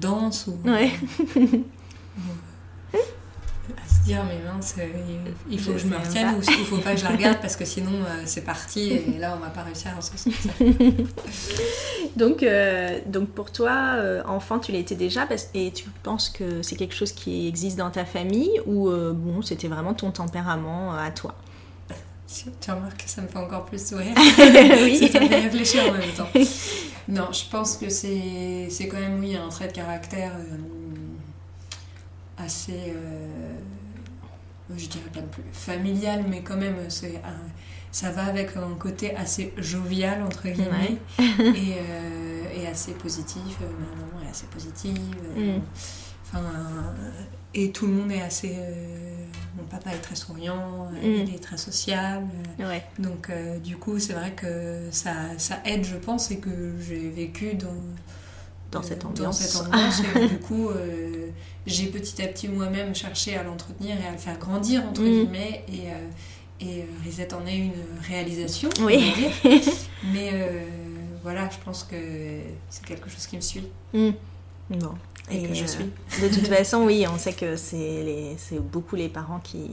[0.00, 0.68] danse ou.
[0.68, 0.90] Ouais.
[2.92, 4.74] à se dire mais mince
[5.48, 7.56] il faut que je me retienne ou il faut pas que je la regarde parce
[7.56, 10.52] que sinon euh, c'est parti et là on va pas réussir à s'en sortir
[12.16, 16.76] donc euh, donc pour toi euh, enfant tu l'étais déjà et tu penses que c'est
[16.76, 21.34] quelque chose qui existe dans ta famille ou bon c'était vraiment ton tempérament à toi?
[22.60, 24.14] Tu remarques que ça me fait encore plus sourire.
[24.16, 25.08] oui.
[25.10, 26.28] ça, me fait réfléchir en même temps.
[27.08, 30.56] Non, je pense que c'est, c'est quand même, oui, un trait de caractère euh,
[32.38, 32.72] assez.
[32.72, 33.54] Euh,
[34.74, 37.20] je dirais pas non plus familial, mais quand même, c'est
[37.92, 43.58] ça va avec un côté assez jovial, entre guillemets, et, euh, et, assez positif.
[43.60, 44.98] Ma maman est assez positive.
[45.36, 45.60] Mm.
[46.24, 46.42] Enfin,
[47.54, 48.54] et tout le monde est assez
[49.56, 51.04] mon papa est très souriant, mm.
[51.04, 52.28] il est très sociable.
[52.98, 57.10] Donc euh, du coup, c'est vrai que ça, ça, aide, je pense, et que j'ai
[57.10, 57.68] vécu dans,
[58.70, 59.62] dans cette ambiance.
[60.16, 61.28] et du coup, euh,
[61.66, 65.04] j'ai petit à petit moi-même cherché à l'entretenir et à le faire grandir, entre mm.
[65.04, 65.64] guillemets.
[65.68, 66.10] Et, euh,
[66.60, 67.72] et Risette en est une
[68.08, 69.12] réalisation, oui.
[70.12, 70.32] Mais
[71.22, 71.96] voilà, je pense que
[72.70, 73.66] c'est quelque chose qui me suit.
[73.92, 74.10] Mm.
[74.70, 74.94] Bon
[75.30, 75.84] et, que je suis.
[76.22, 79.70] de toute façon, oui, on sait que c'est beaucoup les parents qui,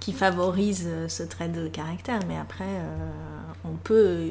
[0.00, 3.08] qui favorisent ce trait de caractère, mais après, euh,
[3.64, 4.30] on, peut,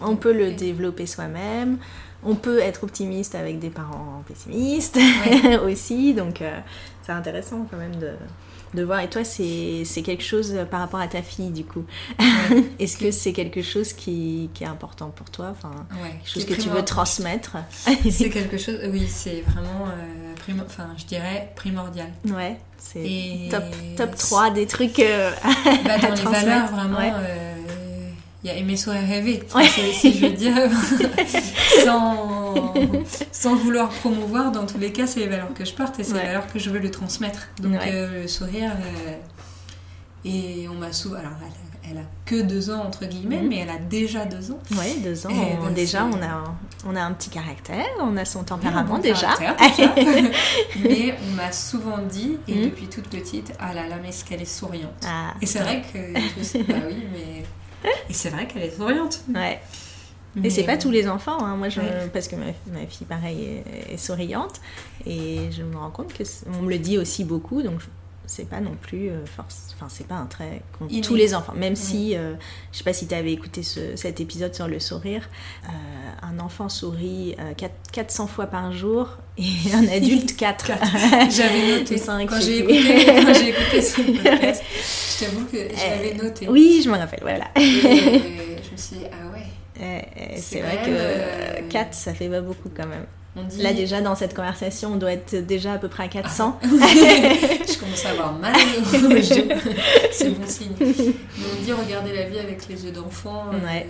[0.00, 1.78] on peut le, développer soi-même.
[2.22, 4.98] On peut être optimiste avec des parents pessimistes
[5.64, 6.58] aussi, donc euh,
[7.02, 8.12] c'est intéressant quand même de,
[8.74, 9.00] de voir.
[9.00, 11.84] Et toi, c'est quelque chose par rapport à ta fille, du coup.
[12.78, 15.48] Est-ce que c'est quelque chose qui, qui, est important pour toi?
[15.50, 17.56] Enfin, Quelque chose que tu veux transmettre?
[18.10, 22.08] C'est quelque chose, oui, c'est vraiment, euh, enfin, je dirais, primordial.
[22.26, 23.64] Ouais, c'est top,
[23.96, 25.30] top 3 des trucs euh,
[25.84, 26.98] bah, Dans les valeurs, vraiment...
[27.00, 27.54] Euh,
[28.42, 29.42] il y a aimer, sourire, rêver.
[29.92, 30.54] Si je veux dire,
[31.84, 32.39] sans,
[33.32, 36.14] sans vouloir promouvoir, dans tous les cas, c'est les valeurs que je porte et c'est
[36.14, 37.48] les valeurs que je veux le transmettre.
[37.60, 38.72] Donc, euh, le sourire.
[38.72, 39.14] Euh,
[40.24, 41.16] et on m'a souvent.
[41.16, 41.32] Alors,
[41.88, 43.48] elle, a que deux ans, entre guillemets, mhm.
[43.48, 44.58] mais elle a déjà deux ans.
[44.72, 45.30] Oui, deux ans.
[45.74, 46.44] déjà, on a,
[46.86, 49.30] on a un petit caractère, on a son tempérament déjà.
[50.78, 52.64] mais on m'a souvent dit, et mhm.
[52.64, 54.92] depuis toute petite, ah là là, mais est-ce qu'elle est souriante?
[55.06, 56.62] Ah, Et c'est vrai que.
[56.70, 57.44] bah oui, mais
[58.08, 59.22] et c'est vrai qu'elle est souriante.
[59.34, 59.60] Ouais.
[60.44, 61.56] Et c'est pas tous les enfants, hein.
[61.56, 61.80] moi je,
[62.12, 64.60] parce que ma, fille pareil est, souriante
[65.06, 66.22] et je me rends compte que
[66.58, 67.80] on me le dit aussi beaucoup donc
[68.26, 70.62] c'est pas non plus euh, force, enfin c'est pas un trait
[71.02, 72.34] tous les enfants, même si euh,
[72.70, 75.28] je sais pas si tu avais écouté cet épisode sur le sourire,
[75.64, 75.68] euh,
[76.22, 77.34] un enfant sourit
[77.92, 80.66] 400 fois par jour et un adulte 4.
[81.30, 84.62] J'avais noté quand j'ai écouté, écouté ce podcast.
[85.18, 86.48] Je t'avoue que j'avais noté.
[86.48, 87.50] Oui, je me rappelle, voilà.
[87.56, 87.62] Et,
[88.62, 89.29] je me suis dit, ah.
[90.36, 93.06] C'est vrai que 4, ça fait pas beaucoup quand même.
[93.58, 96.58] Là déjà dans cette conversation, on doit être déjà à peu près à 400.
[96.62, 96.66] Ah.
[96.68, 98.54] je commence à avoir mal.
[100.12, 100.72] c'est bon signe.
[100.80, 103.44] Mais on dit regarder la vie avec les yeux d'enfant.
[103.52, 103.80] Euh,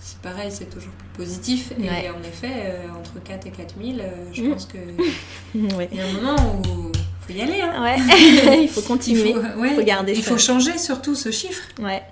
[0.00, 1.72] c'est pareil, c'est toujours plus positif.
[1.80, 4.50] Et en effet, euh, entre 4 et 4000, euh, je mm.
[4.50, 4.78] pense que
[5.54, 6.90] il y a un moment où
[7.28, 7.60] il faut y aller.
[7.60, 7.96] Hein.
[8.60, 9.36] il faut continuer.
[9.36, 11.62] Il faut, garder Il faut changer surtout ce chiffre.
[11.80, 12.02] Ouais.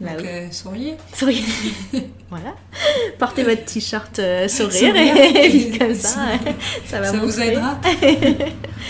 [0.00, 0.96] Bah Donc, euh, souriez.
[1.12, 1.44] Souriez.
[2.30, 2.54] voilà.
[3.18, 6.28] Portez votre t-shirt euh, sourire, et, comme ça,
[6.86, 7.78] ça va Ça vous aidera.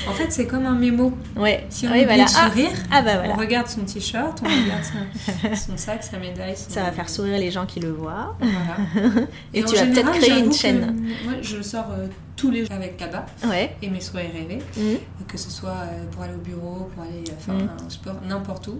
[0.08, 1.12] en fait, c'est comme un mémo.
[1.36, 1.66] Ouais.
[1.68, 2.24] Si on oui, voilà.
[2.24, 3.34] de sourire, ah, bah voilà.
[3.34, 6.54] on regarde son t-shirt, on regarde son, sac, sa médaille.
[6.56, 8.36] Ça va faire sourire les gens qui le voient.
[8.40, 9.26] Voilà.
[9.52, 11.08] Et, tu vas peut-être créer une chaîne.
[11.24, 12.06] Moi, je sors euh,
[12.40, 13.76] tous les jours avec Kaba ouais.
[13.82, 15.24] et mes soirées rêvées, mmh.
[15.28, 15.76] que ce soit
[16.10, 17.68] pour aller au bureau, pour aller faire mmh.
[17.86, 18.78] un sport, n'importe où.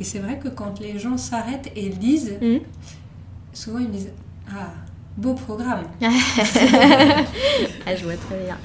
[0.00, 2.56] Et c'est vrai que quand les gens s'arrêtent et lisent, mmh.
[3.52, 4.12] souvent ils me disent
[4.48, 4.70] Ah,
[5.18, 5.84] beau programme.
[6.02, 6.06] ah,
[7.94, 8.56] je vois très bien.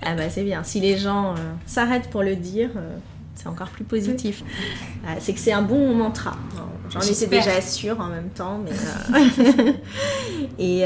[0.00, 0.64] Ah, bah c'est bien.
[0.64, 2.70] Si les gens euh, s'arrêtent pour le dire.
[2.76, 2.96] Euh,
[3.34, 4.44] c'est encore plus positif.
[5.06, 6.36] Ah, c'est que c'est un bon mantra.
[6.90, 8.58] J'en étais déjà sûre en même temps.
[8.58, 9.72] Mais euh,
[10.58, 10.80] Et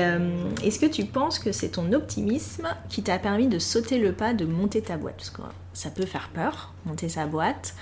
[0.66, 4.34] est-ce que tu penses que c'est ton optimisme qui t'a permis de sauter le pas
[4.34, 5.16] de monter ta boîte?
[5.16, 7.74] Parce que ça peut faire peur, monter sa boîte.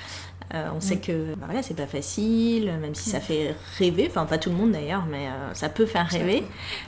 [0.54, 1.00] Euh, on sait mm.
[1.00, 3.22] que bah voilà, c'est pas facile, même si ça mm.
[3.22, 6.44] fait rêver, enfin pas tout le monde d'ailleurs, mais euh, ça peut faire rêver.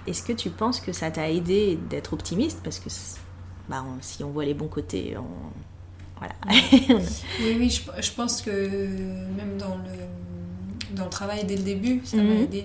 [0.06, 2.60] Est-ce que tu penses que ça t'a aidé d'être optimiste?
[2.62, 2.90] Parce que
[3.68, 6.18] bah, si on voit les bons côtés, on...
[6.18, 6.34] voilà.
[7.40, 9.92] oui, oui, je, pense que même dans le,
[10.94, 12.42] dans le travail dès le début, ça m'a mm-hmm.
[12.42, 12.64] aidé.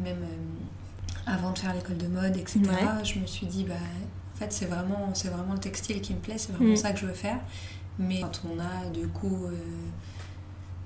[0.00, 2.60] Même euh, avant de faire l'école de mode, etc.,
[3.04, 6.38] je me suis dit, bah, en fait, c'est vraiment, vraiment le textile qui me plaît,
[6.38, 6.76] c'est vraiment mm.
[6.76, 7.38] ça que je veux faire.
[7.98, 9.48] Mais quand on a du coup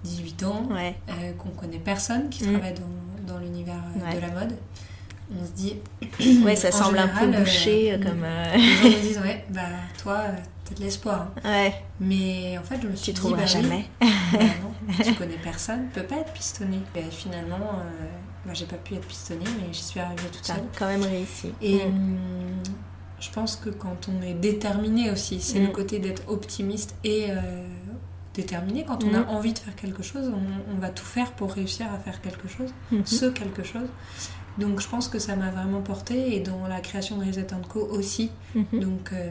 [0.06, 2.52] 18 ans, euh, qu'on connaît personne qui mm.
[2.52, 4.56] travaille dans, dans l'univers euh, de la mode.
[5.30, 5.76] On se dit.
[6.44, 8.24] Ouais, ça semble un peu bouché euh, comme.
[8.54, 9.62] Les gens me disent, ouais, bah
[10.00, 10.22] toi,
[10.74, 11.28] de l'espoir.
[11.36, 11.48] Hein.
[11.48, 11.74] Ouais.
[12.00, 13.34] Mais en fait, je me suis tu dit.
[13.34, 13.86] bah, jamais.
[14.00, 14.06] bah,
[14.62, 16.78] non, tu connais personne, peut pas être pistonné.
[16.94, 17.82] Et finalement,
[18.44, 20.62] bah, j'ai pas pu être pistonné, mais j'y suis arrivée toute seule.
[20.78, 21.52] quand même réussi.
[21.60, 21.76] Et.
[21.76, 21.88] Mm.
[21.88, 22.62] Hum,
[23.18, 25.72] je pense que quand on est déterminé aussi, c'est le mm.
[25.72, 27.30] côté d'être optimiste et
[28.36, 28.84] déterminé.
[28.84, 29.28] Quand on a mm.
[29.28, 30.30] envie de faire quelque chose,
[30.70, 33.06] on, va tout faire pour réussir à faire quelque chose, mm-hmm.
[33.06, 33.88] ce quelque chose.
[34.58, 37.88] Donc je pense que ça m'a vraiment porté et dans la création de Reset Co
[37.90, 38.30] aussi.
[38.54, 38.80] Mm-hmm.
[38.80, 39.30] Donc euh,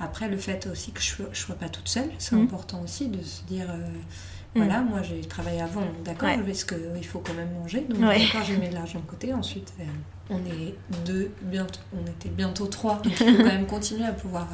[0.00, 2.42] après le fait aussi que je ne sois pas toute seule, c'est mm.
[2.42, 4.56] important aussi de se dire euh, mm.
[4.56, 8.56] voilà, moi j'ai travaillé avant, d'accord, parce qu'il faut quand même manger, donc d'accord, j'ai
[8.56, 9.32] mis de l'argent de côté.
[9.32, 9.84] Ensuite, euh,
[10.30, 10.74] on est
[11.04, 14.48] deux, bientôt, on était bientôt trois, donc il faut quand même continuer à pouvoir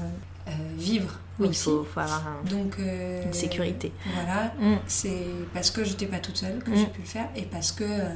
[0.48, 1.18] euh, vivre.
[1.38, 3.92] Oui, il faut, avoir Donc, euh, une sécurité.
[4.14, 4.79] Voilà, mm.
[4.87, 6.90] c'est parce que j'étais pas toute seule que j'ai mm.
[6.90, 8.09] pu le faire et parce que euh,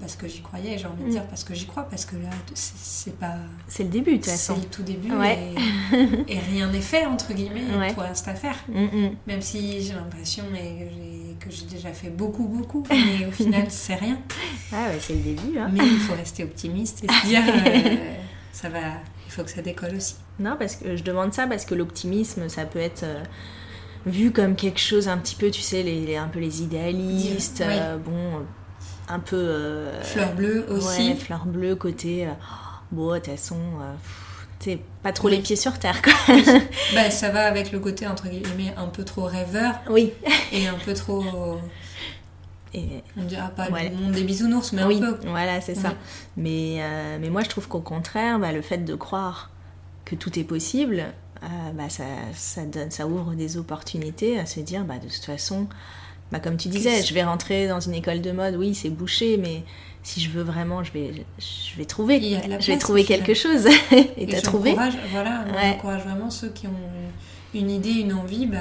[0.00, 1.12] parce que j'y croyais, j'ai envie de mm.
[1.12, 3.36] dire parce que j'y crois, parce que là, c'est pas.
[3.66, 4.54] C'est le début, de toute façon.
[4.54, 5.08] C'est le tout début
[6.28, 7.92] et, rien n'est fait, entre guillemets, ouais.
[7.92, 8.56] pour reste à faire.
[9.26, 10.44] Même si j'ai l'impression
[11.40, 14.18] que j'ai déjà fait beaucoup, beaucoup, mais au final, c'est rien.
[14.72, 15.58] Ah ouais, c'est le début.
[15.58, 15.70] Hein.
[15.72, 17.42] Mais il faut rester optimiste et se dire,
[18.52, 18.78] ça va,
[19.26, 20.16] il faut que ça décolle aussi.
[20.38, 23.22] Non, parce que je demande ça parce que l'optimisme, ça peut être euh,
[24.06, 27.98] vu comme quelque chose un petit peu, tu sais, les, un peu les idéalistes, euh,
[27.98, 28.44] bon,
[29.08, 29.36] un peu.
[29.36, 31.10] Euh, fleur bleue aussi.
[31.10, 32.28] Ouais, fleur bleue, côté.
[32.92, 33.56] bon, de toute façon.
[34.60, 36.12] sais pas trop les pieds sur terre quoi.
[36.94, 39.74] bah, ça va avec le côté entre guillemets un peu trop rêveur.
[39.88, 40.12] Oui.
[40.52, 41.58] Et un peu trop
[42.74, 43.02] et...
[43.16, 45.28] On dira pas le monde des bisounours, mais oui, un peu.
[45.28, 45.94] Voilà, c'est ça.
[46.36, 46.82] Mais,
[47.18, 49.50] mais moi, je trouve qu'au contraire, bah, le fait de croire
[50.04, 51.06] que tout est possible,
[51.42, 55.24] euh, bah, ça, ça, donne, ça ouvre des opportunités à se dire, bah, de toute
[55.24, 55.68] façon,
[56.32, 59.38] bah, comme tu disais, je vais rentrer dans une école de mode, oui, c'est bouché,
[59.38, 59.62] mais
[60.02, 62.20] si je veux vraiment, je vais, je vais trouver,
[62.60, 63.66] je vais trouver quelque chose.
[63.92, 64.74] et tu as trouvé
[65.10, 66.72] Voilà, on encourage vraiment ceux qui ont
[67.54, 68.58] une idée, une envie, bah,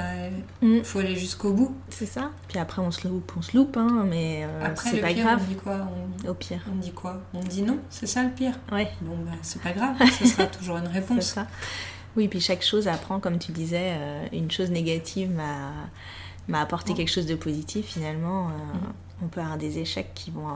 [0.61, 0.83] il mm.
[0.83, 1.75] faut aller jusqu'au bout.
[1.89, 2.31] C'est ça.
[2.47, 5.41] Puis après, on se loupe, on se loupe, hein, mais euh, c'est pas grave.
[5.43, 5.87] On dit quoi
[6.27, 6.61] Au pire.
[6.71, 8.53] On dit quoi On dit non, c'est ça le pire.
[8.71, 8.89] Ouais.
[9.01, 11.25] Bon, bah, c'est pas grave, ce sera toujours une réponse.
[11.25, 11.47] C'est ça.
[12.15, 15.31] Oui, puis chaque chose apprend, comme tu disais, euh, une chose négative
[16.47, 17.85] m'a apporté quelque chose de positif.
[17.87, 19.23] Finalement, euh, mm.
[19.23, 20.47] on peut avoir des échecs qui vont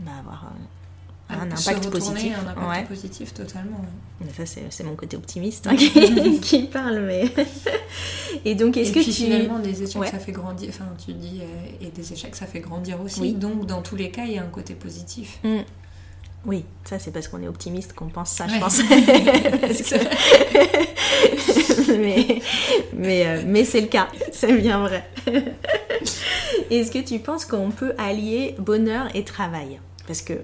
[0.00, 0.52] bah, avoir
[1.28, 2.34] un impact positif.
[2.36, 3.84] Un impact positif totalement.
[4.36, 5.76] ça, c'est mon côté optimiste hein,
[6.42, 7.00] qui, parle.
[7.00, 7.32] Mais...
[8.44, 10.68] et donc, est-ce que puis, finalement, des échecs, ça fait grandir.
[10.70, 13.32] Enfin, tu dis, euh, et des échecs, ça fait grandir aussi.
[13.32, 15.38] Donc, dans tous les cas, il y a un côté positif.
[15.44, 15.60] Mm.
[16.44, 18.82] Oui, ça, c'est parce qu'on est optimiste qu'on pense ça, je pense.
[21.98, 22.42] mais
[22.92, 25.08] mais, euh, mais c'est le cas, c'est bien vrai.
[26.70, 29.80] Est-ce que tu penses qu'on peut allier bonheur et travail?
[30.06, 30.34] Parce que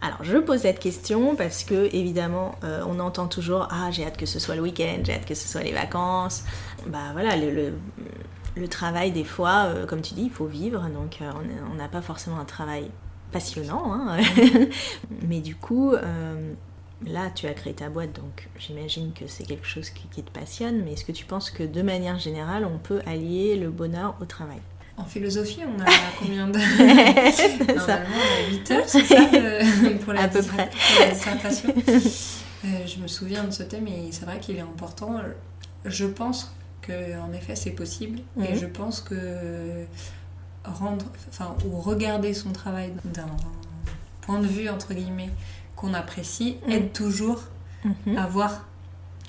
[0.00, 4.16] Alors, je pose cette question parce que, évidemment, euh, on entend toujours Ah, j'ai hâte
[4.16, 6.44] que ce soit le week-end, j'ai hâte que ce soit les vacances.
[6.86, 7.72] Bah voilà, le,
[8.56, 10.80] le, travail, des fois, euh, comme tu dis, il faut vivre.
[10.90, 11.30] Donc, euh,
[11.72, 12.90] on n'a pas forcément un travail
[13.34, 13.92] passionnant.
[13.92, 14.20] Hein.
[15.28, 15.92] Mais du coup,
[17.06, 20.30] là, tu as créé ta boîte, donc j'imagine que c'est quelque chose qui, qui te
[20.30, 20.82] passionne.
[20.84, 24.24] Mais est-ce que tu penses que, de manière générale, on peut allier le bonheur au
[24.24, 24.60] travail?
[24.96, 25.86] En philosophie, on a
[26.18, 26.58] combien de...
[27.74, 29.24] Normalement, on a 8 heures, c'est ça,
[30.04, 30.70] pour la, à peu près.
[31.10, 31.74] dissertation.
[32.64, 35.20] Euh, je me souviens de ce thème et c'est vrai qu'il est important.
[35.84, 38.58] Je pense que en effet c'est possible et mhm.
[38.58, 39.84] je pense que
[40.64, 43.26] rendre, enfin, ou regarder son travail d'un
[44.22, 45.30] point de vue entre guillemets
[45.76, 46.72] qu'on apprécie mhm.
[46.72, 47.42] aide toujours
[47.84, 48.16] mhm.
[48.16, 48.66] à voir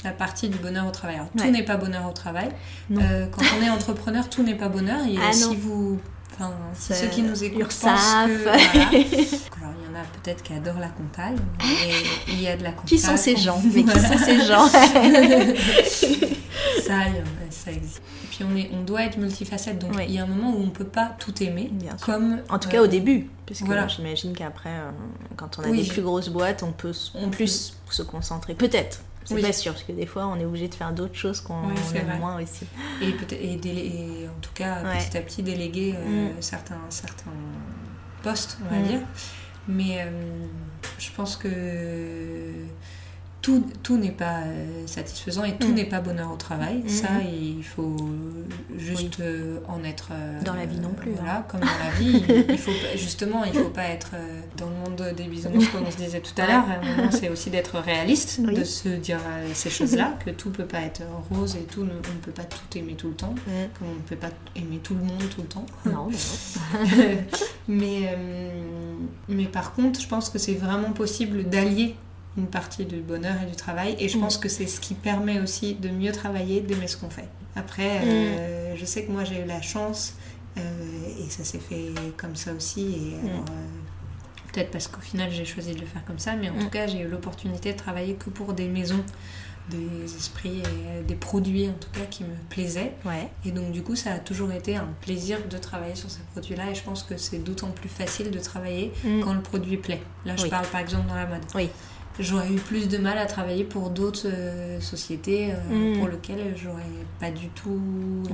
[0.03, 1.19] la partie du bonheur au travail.
[1.35, 2.49] tout n'est pas bonheur au travail.
[2.91, 5.03] Euh, quand on est entrepreneur, tout n'est pas bonheur.
[5.07, 5.99] Et ah si vous
[6.37, 8.43] Enfin, ceux qui nous écoutent pensent que...
[8.43, 8.57] Voilà.
[9.95, 12.89] En a peut-être qui adorent la comptable, mais il y a de la comptable.
[12.89, 14.67] Qui sont ces gens Mais qui sont ces gens
[16.85, 17.05] Ça,
[17.49, 18.01] ça existe.
[18.23, 19.79] Et puis, on, est, on doit être multifacette.
[19.79, 21.71] Donc, il y a un moment où on ne peut pas tout aimer.
[22.01, 23.29] comme, en tout cas, au euh, début.
[23.45, 23.87] Parce que voilà.
[23.87, 24.91] j'imagine qu'après, euh,
[25.35, 28.53] quand on a des plus grosses boîtes, on peut on plus se concentrer.
[28.53, 29.01] Peut-être.
[29.25, 31.63] C'est pas sûr, parce que des fois, on est obligé de faire d'autres choses qu'on
[31.95, 32.67] aime moins aussi.
[33.01, 36.41] Et, et, et, en tout cas, petit à petit, déléguer euh, mm.
[36.41, 37.31] certains, certains
[38.21, 38.87] postes, on va mm.
[38.87, 38.99] dire.
[39.67, 40.45] Mais euh,
[40.99, 41.49] je pense que
[43.83, 45.73] tout, n'est pas euh, satisfaisant et tout mm.
[45.73, 46.79] n'est pas bonheur au travail.
[46.79, 46.89] Mm-hmm.
[46.89, 47.95] Ça, il faut
[48.77, 50.09] juste euh, en être.
[50.11, 51.11] Euh, dans la vie non plus.
[51.11, 51.45] Voilà, hein.
[51.47, 52.23] comme dans la vie.
[52.49, 54.11] il, faut, justement, il ne faut pas être
[54.57, 56.65] dans le monde des bisounours, comme on se disait tout à l'heure.
[57.11, 59.19] c'est aussi d'être réaliste, de se dire
[59.53, 62.43] ces choses-là, que tout ne peut pas être rose et tout, on ne peut pas
[62.43, 63.51] tout aimer tout le temps, mm.
[63.77, 65.65] comme on ne peut pas aimer tout le monde tout le temps.
[65.85, 66.09] Non,
[67.67, 68.17] mais,
[69.29, 71.95] mais par contre, je pense que c'est vraiment possible d'allier
[72.37, 73.95] une partie du bonheur et du travail.
[73.99, 74.21] Et je mm.
[74.21, 77.29] pense que c'est ce qui permet aussi de mieux travailler, d'aimer ce qu'on fait.
[77.55, 78.07] Après, mm.
[78.07, 80.15] euh, je sais que moi j'ai eu la chance,
[80.57, 80.61] euh,
[81.19, 82.81] et ça s'est fait comme ça aussi.
[82.81, 83.29] Et mm.
[83.29, 86.57] alors, euh, peut-être parce qu'au final j'ai choisi de le faire comme ça, mais en
[86.57, 89.03] tout cas j'ai eu l'opportunité de travailler que pour des maisons
[89.67, 92.93] des esprits et des produits en tout cas qui me plaisaient.
[93.03, 93.31] Ouais.
[93.45, 96.69] Et donc du coup ça a toujours été un plaisir de travailler sur ces produits-là
[96.69, 98.93] et je pense que c'est d'autant plus facile de travailler
[99.23, 100.03] quand le produit plaît.
[100.23, 101.41] Là je parle par exemple dans la mode.
[101.55, 101.71] Oui
[102.19, 105.99] j'aurais eu plus de mal à travailler pour d'autres euh, sociétés euh, mm.
[105.99, 106.83] pour lesquelles j'aurais
[107.19, 107.79] pas du tout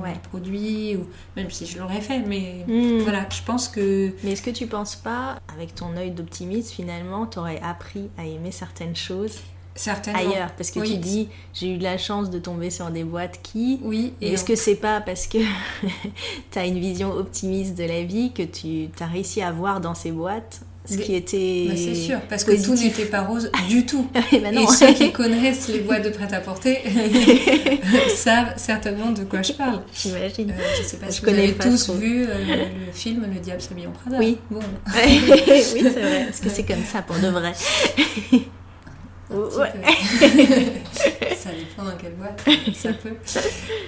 [0.02, 0.14] ouais.
[0.30, 2.98] produit ou même si je l'aurais fait mais mm.
[3.02, 7.26] voilà je pense que mais est-ce que tu penses pas avec ton œil d'optimiste finalement
[7.26, 9.40] tu aurais appris à aimer certaines choses
[10.14, 10.52] ailleurs?
[10.56, 13.80] Parce que tu dis j'ai eu de la chance de tomber sur des boîtes qui
[13.82, 15.38] oui est-ce que c'est pas parce que
[16.50, 19.94] tu as une vision optimiste de la vie que tu as réussi à voir dans
[19.94, 21.66] ces boîtes ce qui était.
[21.68, 24.08] Bah, c'est sûr, parce que tout n'était pas rose du tout.
[24.32, 26.78] et, bah et ceux qui connaissent les boîtes de prêt-à-porter
[28.14, 29.82] savent certainement de quoi je parle.
[29.94, 30.50] J'imagine.
[30.50, 32.34] Euh, je sais pas si vous avez tous vu euh,
[32.86, 34.18] le, film Le Diable s'habille en Prada.
[34.18, 34.38] Oui.
[34.50, 34.60] Bon.
[34.94, 36.24] oui, c'est vrai.
[36.24, 37.52] Parce que c'est comme ça pour de vrai.
[39.30, 39.72] Ouais.
[41.34, 42.42] ça dépend dans quelle boîte,
[42.74, 43.16] ça peut.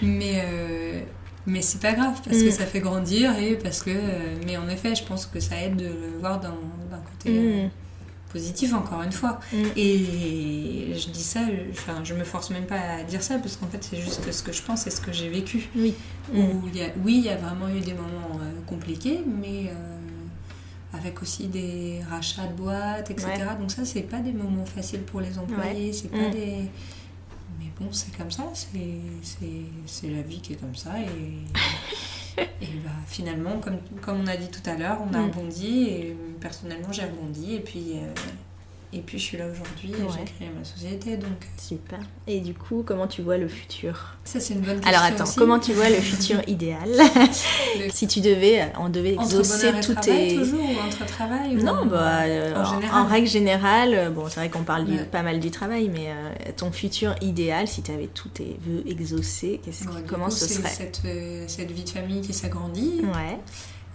[0.00, 0.42] Mais.
[0.44, 1.00] Euh,
[1.46, 2.52] mais c'est pas grave parce que mm.
[2.52, 3.90] ça fait grandir et parce que.
[3.90, 7.66] Euh, mais en effet, je pense que ça aide de le voir d'un côté euh,
[7.66, 7.70] mm.
[8.32, 9.40] positif, encore une fois.
[9.52, 9.56] Mm.
[9.76, 13.66] Et je dis ça, enfin, je me force même pas à dire ça parce qu'en
[13.66, 15.68] fait, c'est juste ce que je pense et ce que j'ai vécu.
[15.76, 15.94] Oui.
[16.32, 19.70] Où y a, oui, il y a vraiment eu des moments euh, compliqués, mais.
[20.94, 23.32] avec aussi des rachats de boîtes, etc.
[23.58, 26.70] Donc ça, c'est pas des moments faciles pour les employés, c'est pas des
[27.80, 30.92] bon, c'est comme ça, c'est la vie qui est comme ça.
[31.00, 35.30] Et, et bah, finalement, comme, comme on a dit tout à l'heure, on a mm.
[35.30, 38.14] rebondi, et personnellement, j'ai rebondi, et puis euh,
[38.94, 41.16] et puis je suis là aujourd'hui et j'ai créé ma société.
[41.16, 41.30] Donc...
[41.58, 41.98] Super.
[42.26, 44.16] Et du coup, comment tu vois le futur?
[44.24, 44.90] Ça, c'est une bonne question.
[44.90, 46.88] Alors attends, comment tu vois le futur idéal?
[47.90, 50.36] Si tu devais, on devait exaucer tout tes.
[50.36, 52.54] toujours ou entre travail Non, bah, euh,
[52.92, 56.52] en, règle générale, euh, bon, c'est vrai qu'on parle pas mal du travail, mais euh,
[56.56, 59.60] ton futur idéal, si tu avais tous tes vœux exaucés,
[60.06, 60.68] comment ce serait?
[60.68, 61.02] cette,
[61.48, 63.00] cette vie de famille qui s'agrandit.
[63.02, 63.38] Ouais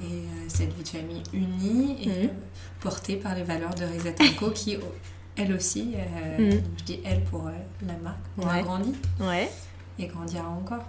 [0.01, 2.25] et euh, cette vie de famille unie et mhm.
[2.25, 2.33] euh,
[2.79, 4.77] portée par les valeurs de Risette Co qui
[5.35, 6.61] elle aussi, euh, mhm.
[6.77, 7.49] je dis elle pour
[7.85, 9.49] la marque, on a grandi ouais.
[9.97, 10.83] et grandira encore.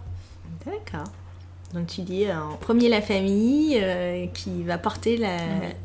[0.65, 1.11] D'accord.
[1.73, 3.81] Donc tu dis en premier la famille
[4.35, 5.21] qui va porter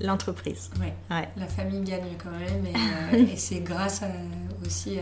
[0.02, 0.72] l'entreprise.
[0.80, 0.88] Oui.
[1.12, 1.28] Ouais.
[1.38, 2.66] La famille gagne quand même
[3.30, 4.02] et, c'est grâce
[4.66, 4.98] aussi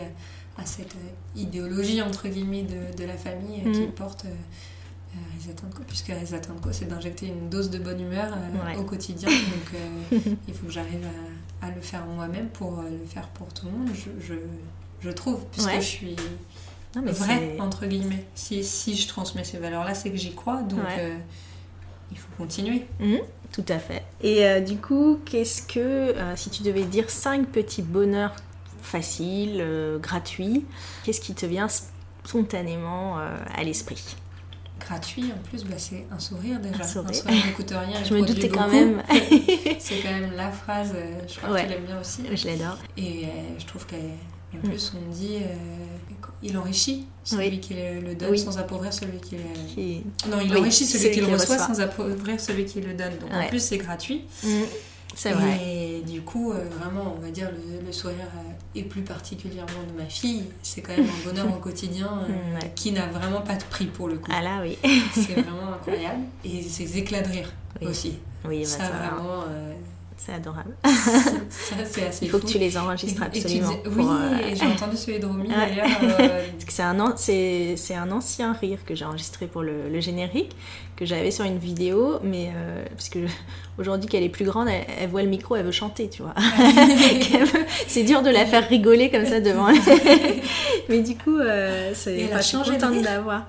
[0.58, 0.94] à, cette
[1.34, 3.92] idéologie entre guillemets de, de la famille qui mhm.
[3.92, 4.26] porte
[5.74, 6.12] Co, puisque
[6.62, 9.28] Co, c'est d'injecter une dose de bonne humeur euh, au quotidien.
[9.30, 11.06] Donc, euh, il faut que j'arrive
[11.62, 14.34] à le faire moi-même pour le faire pour tout le monde, je, je,
[15.00, 16.16] je trouve, puisque je suis
[16.94, 18.24] vrai, entre guillemets.
[18.34, 20.80] Si, si je transmets ces valeurs-là, c'est que j'y crois, donc
[22.10, 22.86] il faut continuer.
[23.00, 23.20] Mhm,
[23.52, 24.04] tout à fait.
[24.22, 28.34] Et du coup, qu'est-ce que, si tu devais dire cinq petits bonheurs
[28.82, 29.64] faciles,
[30.00, 30.64] gratuits,
[31.04, 31.68] qu'est-ce qui te vient
[32.24, 34.16] spontanément à l'esprit?
[34.86, 36.84] Gratuit en plus, bah, c'est un sourire déjà.
[36.84, 38.04] Un sourire, un coûte rien.
[38.08, 39.02] je me doutais quand même.
[39.78, 42.22] c'est quand même la phrase, euh, je crois que tu l'aimes bien aussi.
[42.32, 42.78] Je l'adore.
[42.96, 43.28] Et euh,
[43.58, 44.62] je trouve qu'en mm.
[44.62, 49.36] plus, on dit euh, il enrichit celui qui le donne sans appauvrir celui qui,
[50.28, 53.16] Non, il enrichit celui, qui le reçoit, sans appauvrir celui qui le donne.
[53.18, 54.24] Donc en plus, c'est gratuit.
[54.42, 54.62] Mm.
[55.14, 55.58] C'est vrai.
[55.64, 57.50] Et du coup, euh, vraiment, on va dire,
[57.84, 61.60] le, sourire, euh, et plus particulièrement de ma fille, c'est quand même un bonheur au
[61.60, 64.30] quotidien euh, qui n'a vraiment pas de prix pour le coup.
[64.34, 64.78] Ah là, oui.
[65.12, 66.22] c'est vraiment incroyable.
[66.44, 67.52] Et ces éclats de rire
[67.82, 68.18] aussi.
[68.46, 69.44] Oui, bah ça, vraiment.
[70.16, 70.74] C'est adorable.
[70.84, 73.76] ça, c'est assez Il faut que tu les enregistres absolument.
[73.96, 75.88] Oui, j'ai entendu celui de Romy d'ailleurs.
[76.68, 80.56] c'est un, c'est, un ancien rire que j'ai enregistré pour le, le générique,
[80.96, 82.52] que j'avais sur une vidéo, mais
[82.96, 83.20] parce que
[83.76, 86.34] Aujourd'hui, qu'elle est plus grande, elle, voit le micro, elle veut chanter, tu vois.
[87.88, 89.78] c'est dur de la faire rigoler comme ça devant elle.
[90.88, 93.46] Mais du coup, euh, c'est, enfin, je suis contente de l'avoir.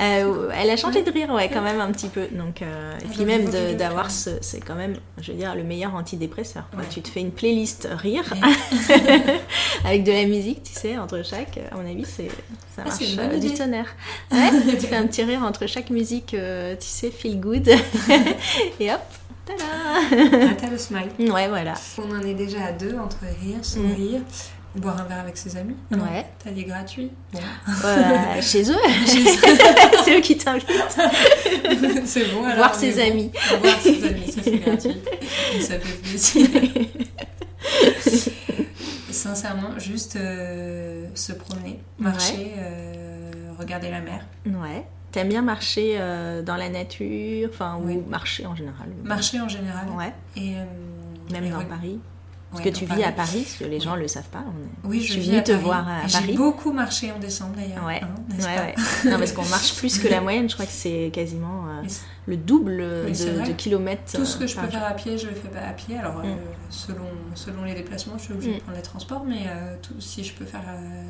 [0.00, 2.26] Euh, elle a changé de rire, ouais, quand même un petit peu.
[2.32, 5.94] Donc, euh, et puis même d'avoir ce, c'est quand même, je veux dire, le meilleur
[5.94, 6.64] antidépresseur.
[6.90, 8.24] Tu te fais une playlist rire
[9.84, 11.60] avec de la musique, tu sais, entre chaque.
[11.70, 12.28] À mon avis, c'est
[12.74, 13.94] ça ah, marche du tonnerre.
[14.30, 17.68] Ouais, tu fais un petit rire entre chaque musique, tu sais, feel good,
[18.80, 19.00] et hop,
[19.44, 21.08] Tada ah, T'as le smile.
[21.18, 21.74] Ouais, voilà.
[21.98, 24.20] On en est déjà à deux entre rire, sourire.
[24.20, 24.61] Mm.
[24.74, 26.26] Boire un verre avec ses amis Ouais.
[26.42, 27.40] T'as des gratuits bon.
[28.40, 28.76] Chez eux
[30.04, 30.66] C'est eux qui t'invitent.
[32.06, 32.56] c'est bon alors.
[32.56, 33.30] Voir ses amis.
[33.62, 34.96] Voir ses amis, ça c'est gratuit.
[35.54, 36.48] Et ça fait plaisir.
[39.10, 44.26] Sincèrement, juste euh, se promener, marcher, euh, regarder la mer.
[44.46, 44.84] Ouais.
[45.12, 48.88] T'aimes bien marcher euh, dans la nature, enfin, ou marcher en général?
[49.04, 49.86] Marcher en général.
[49.96, 50.12] Ouais.
[50.36, 50.64] Et, euh,
[51.30, 52.00] Même dans Paris?
[52.52, 54.44] Parce que tu vis à Paris, parce que les gens ne le savent pas.
[54.84, 56.26] Oui, je, suis venue te voir à Paris.
[56.28, 57.84] J'ai beaucoup marché en décembre d'ailleurs.
[57.84, 58.74] Ouais, hein, ouais, ouais.
[59.10, 60.48] non, parce qu'on marche plus que la moyenne.
[60.48, 61.88] Je crois que c'est quasiment euh,
[62.26, 64.12] le double de, kilomètres.
[64.12, 65.98] Tout ce que je peux faire à pied, je le fais pas à pied.
[65.98, 66.36] Alors, mm.
[66.68, 68.60] selon, selon les déplacements, je suis obligée de mm.
[68.60, 69.24] prendre les transports.
[69.26, 69.46] Mais
[69.80, 70.64] tout, si je peux faire,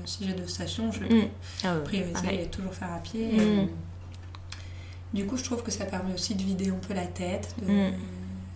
[0.05, 1.29] si j'ai deux stations, je vais mm.
[1.65, 3.69] ah prioriser et toujours faire à pied.
[5.13, 7.91] Du coup, je trouve que ça permet aussi de vider un peu la tête, de,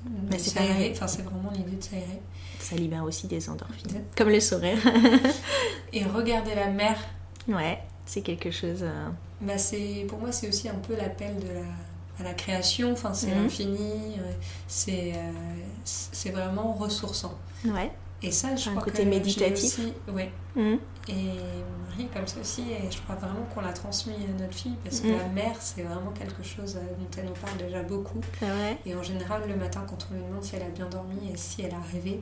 [0.04, 0.38] mm.
[0.38, 0.92] s'aérer.
[0.94, 2.20] Enfin, c'est vraiment l'idée de s'aérer.
[2.60, 4.78] Ça libère aussi des endorphines, comme le sourire.
[5.92, 6.96] Et regarder la mer.
[7.48, 8.80] Ouais, c'est quelque chose.
[8.82, 9.08] Euh,
[9.40, 11.66] bah, c'est pour moi, c'est aussi un peu l'appel de la
[12.18, 12.92] à la création.
[12.92, 13.42] Enfin, c'est mm.
[13.42, 14.18] l'infini.
[14.18, 14.32] Euh,
[14.66, 15.32] c'est euh,
[15.84, 17.38] c'est vraiment ressourçant.
[17.64, 17.90] Ouais.
[18.22, 19.78] Et ça, je un crois côté méditatif.
[19.78, 20.30] Aussi, ouais.
[20.54, 20.76] Mm.
[21.08, 21.12] Et
[21.96, 25.00] rien comme ça aussi, et je crois vraiment qu'on l'a transmis à notre fille, parce
[25.00, 25.18] que mm.
[25.18, 28.20] la mère, c'est vraiment quelque chose euh, dont elle nous parle déjà beaucoup.
[28.84, 31.36] Et en général, le matin, quand on lui demande si elle a bien dormi et
[31.36, 32.20] si elle a rêvé,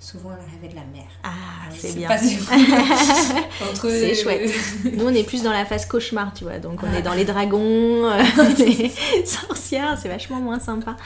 [0.00, 1.10] souvent elle a rêvé de la mère.
[1.22, 2.08] Ah, c'est bien.
[3.80, 4.50] c'est chouette.
[4.92, 7.24] Nous, on est plus dans la phase cauchemar, tu vois, donc on est dans les
[7.24, 8.22] dragons, euh,
[8.58, 8.92] les
[9.24, 10.96] sorcières, c'est vachement moins sympa.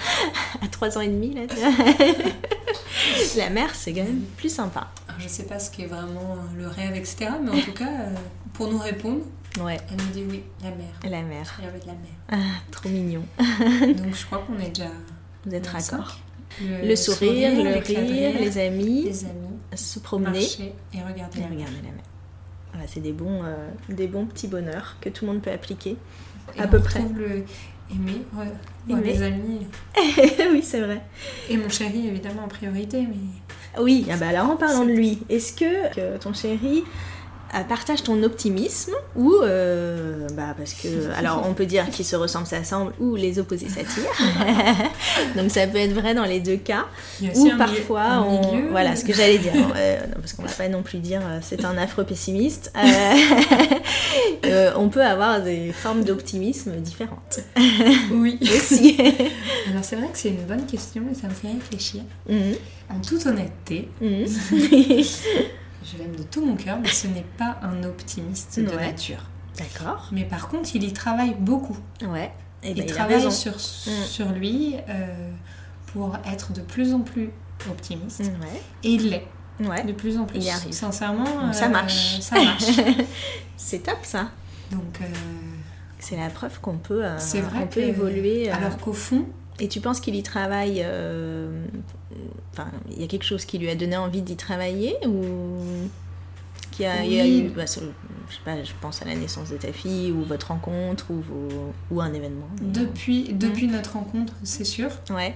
[0.62, 1.42] À 3 ans et demi, là,
[3.36, 4.88] la mère, c'est quand même plus sympa.
[5.18, 7.17] Je sais pas ce qui est vraiment le rêve, etc.
[7.20, 8.14] Mais en tout cas, euh,
[8.52, 9.24] pour nous répondre,
[9.60, 9.78] ouais.
[9.90, 10.94] elle nous dit oui, la mère.
[11.04, 11.58] La mère.
[11.58, 12.18] de la mère.
[12.30, 13.24] Ah, trop mignon.
[13.38, 14.90] Donc je crois qu'on est déjà.
[15.44, 16.18] Vous êtes d'accord
[16.60, 20.44] le, sourire, le rire, les amis, les amis, se promener
[20.92, 21.68] et regarder, la, mer.
[22.86, 25.96] c'est des bons, euh, des bons petits bonheurs que tout le monde peut appliquer.
[26.58, 27.00] à peu près.
[27.14, 27.44] Le
[27.90, 29.02] aimer, ouais.
[29.02, 29.66] les amis.
[30.52, 31.02] oui, c'est vrai.
[31.48, 33.16] Et mon chéri, évidemment, en priorité, mais
[33.80, 36.84] oui, ah bah alors en parlant de lui, est-ce que, ton chéri
[37.68, 42.46] partage ton optimisme ou euh, bah parce que alors on peut dire qu'ils se ressemblent
[42.46, 44.04] s'assemblent ou les opposés s'attirent.
[45.36, 46.86] Donc ça peut être vrai dans les deux cas.
[47.34, 50.98] Ou parfois on voilà ce que j'allais dire euh, parce qu'on va pas non plus
[50.98, 52.72] dire c'est un affreux pessimiste
[54.76, 57.40] on peut avoir des formes d'optimisme différentes.
[58.10, 58.38] Oui.
[58.42, 58.96] Aussi.
[59.70, 62.02] Alors c'est vrai que c'est une bonne question et ça me fait réfléchir.
[62.28, 62.54] Mhm.
[62.90, 64.24] En toute honnêteté, mhm.
[65.90, 69.24] Je l'aime de tout mon cœur, mais ce n'est pas un optimiste de nature.
[69.56, 70.08] D'accord.
[70.12, 71.76] Mais par contre, il y travaille beaucoup.
[72.02, 72.30] Ouais.
[72.62, 74.04] Et il, ben, travaille sur, mm.
[74.06, 75.30] sur lui euh,
[75.86, 77.30] pour être de plus en plus
[77.70, 78.20] optimiste.
[78.20, 78.60] Ouais.
[78.84, 79.26] Et il l'est.
[79.60, 79.84] Ouais.
[79.84, 80.38] De plus en plus.
[80.40, 80.72] Il arrive.
[80.72, 82.18] Sincèrement, ça marche.
[82.18, 82.80] Euh, ça marche.
[83.56, 84.30] C'est top ça.
[84.70, 85.00] Donc.
[85.00, 85.06] Euh,
[86.00, 87.04] c'est la preuve qu'on peut,
[87.40, 88.50] vrai on peut évoluer.
[88.50, 89.26] Alors qu'au fond,
[89.60, 90.84] Et tu penses qu'il y travaille
[92.52, 95.88] Enfin, il y a quelque chose qui lui a donné envie d'y travailler ou
[96.72, 99.14] qu'il y a, il y a eu, bah, je sais pas, je pense à la
[99.14, 101.22] naissance de ta fille ou votre rencontre ou,
[101.90, 102.48] ou un événement.
[102.60, 104.90] Depuis, depuis notre rencontre, c'est sûr.
[105.10, 105.34] Ouais.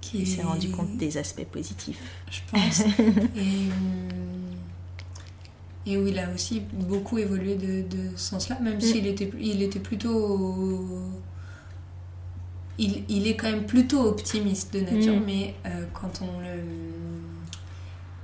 [0.00, 2.00] Qui s'est rendu compte des aspects positifs.
[2.30, 2.80] Je pense.
[3.36, 3.70] et,
[5.86, 8.80] et où il a aussi beaucoup évolué de, de ce sens-là, même mm.
[8.80, 10.88] s'il était, il était plutôt.
[12.78, 15.24] Il, il, est quand même plutôt optimiste de nature, mm.
[15.24, 16.60] mais euh, quand on le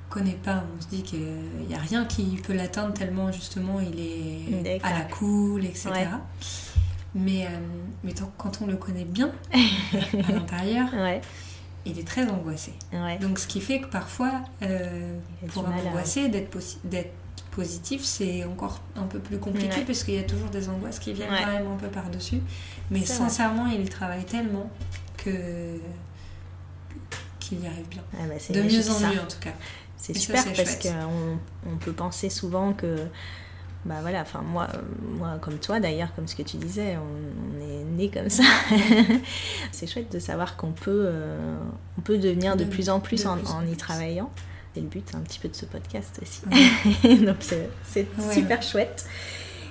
[0.08, 4.00] connaît pas, on se dit qu'il n'y a rien qui peut l'atteindre tellement justement il
[4.00, 5.92] est à la cool, etc.
[7.14, 7.48] Mais, euh,
[8.04, 10.88] mais quand on le connaît bien à l'intérieur,
[11.86, 12.72] il est très angoissé.
[13.20, 15.18] Donc ce qui fait que parfois, euh,
[15.52, 16.50] pour un angoissé, d'être
[17.60, 21.12] positif, c'est encore un peu plus compliqué parce qu'il y a toujours des angoisses qui
[21.12, 22.40] viennent quand même un peu par-dessus.
[22.90, 24.70] Mais sincèrement, il travaille tellement
[25.18, 25.78] que
[27.38, 28.02] qu'il y arrive bien.
[28.14, 29.52] Ah bah, de mieux en mieux en tout cas.
[29.98, 31.38] C'est super parce qu'on
[31.70, 32.96] on peut penser souvent que
[33.84, 34.68] bah voilà, enfin moi,
[35.18, 38.44] moi comme toi d'ailleurs, comme ce que tu disais, on, est né comme ça.
[39.72, 41.58] c'est chouette de savoir qu'on peut, euh,
[41.98, 44.30] on peut devenir de, plus en plus, en, y travaillant.
[44.74, 47.18] C'est le but un petit peu de ce podcast aussi.
[47.24, 49.04] Donc c'est super chouette.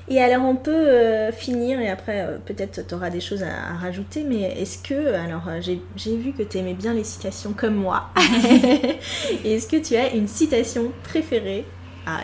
[0.10, 3.76] Et alors on peut euh, finir, et après euh, peut-être tu auras des choses à,
[3.78, 8.10] rajouter, mais est-ce que, alors j'ai vu que tu aimais bien les citations comme moi,
[9.46, 11.66] est-ce que tu as une citation préférée?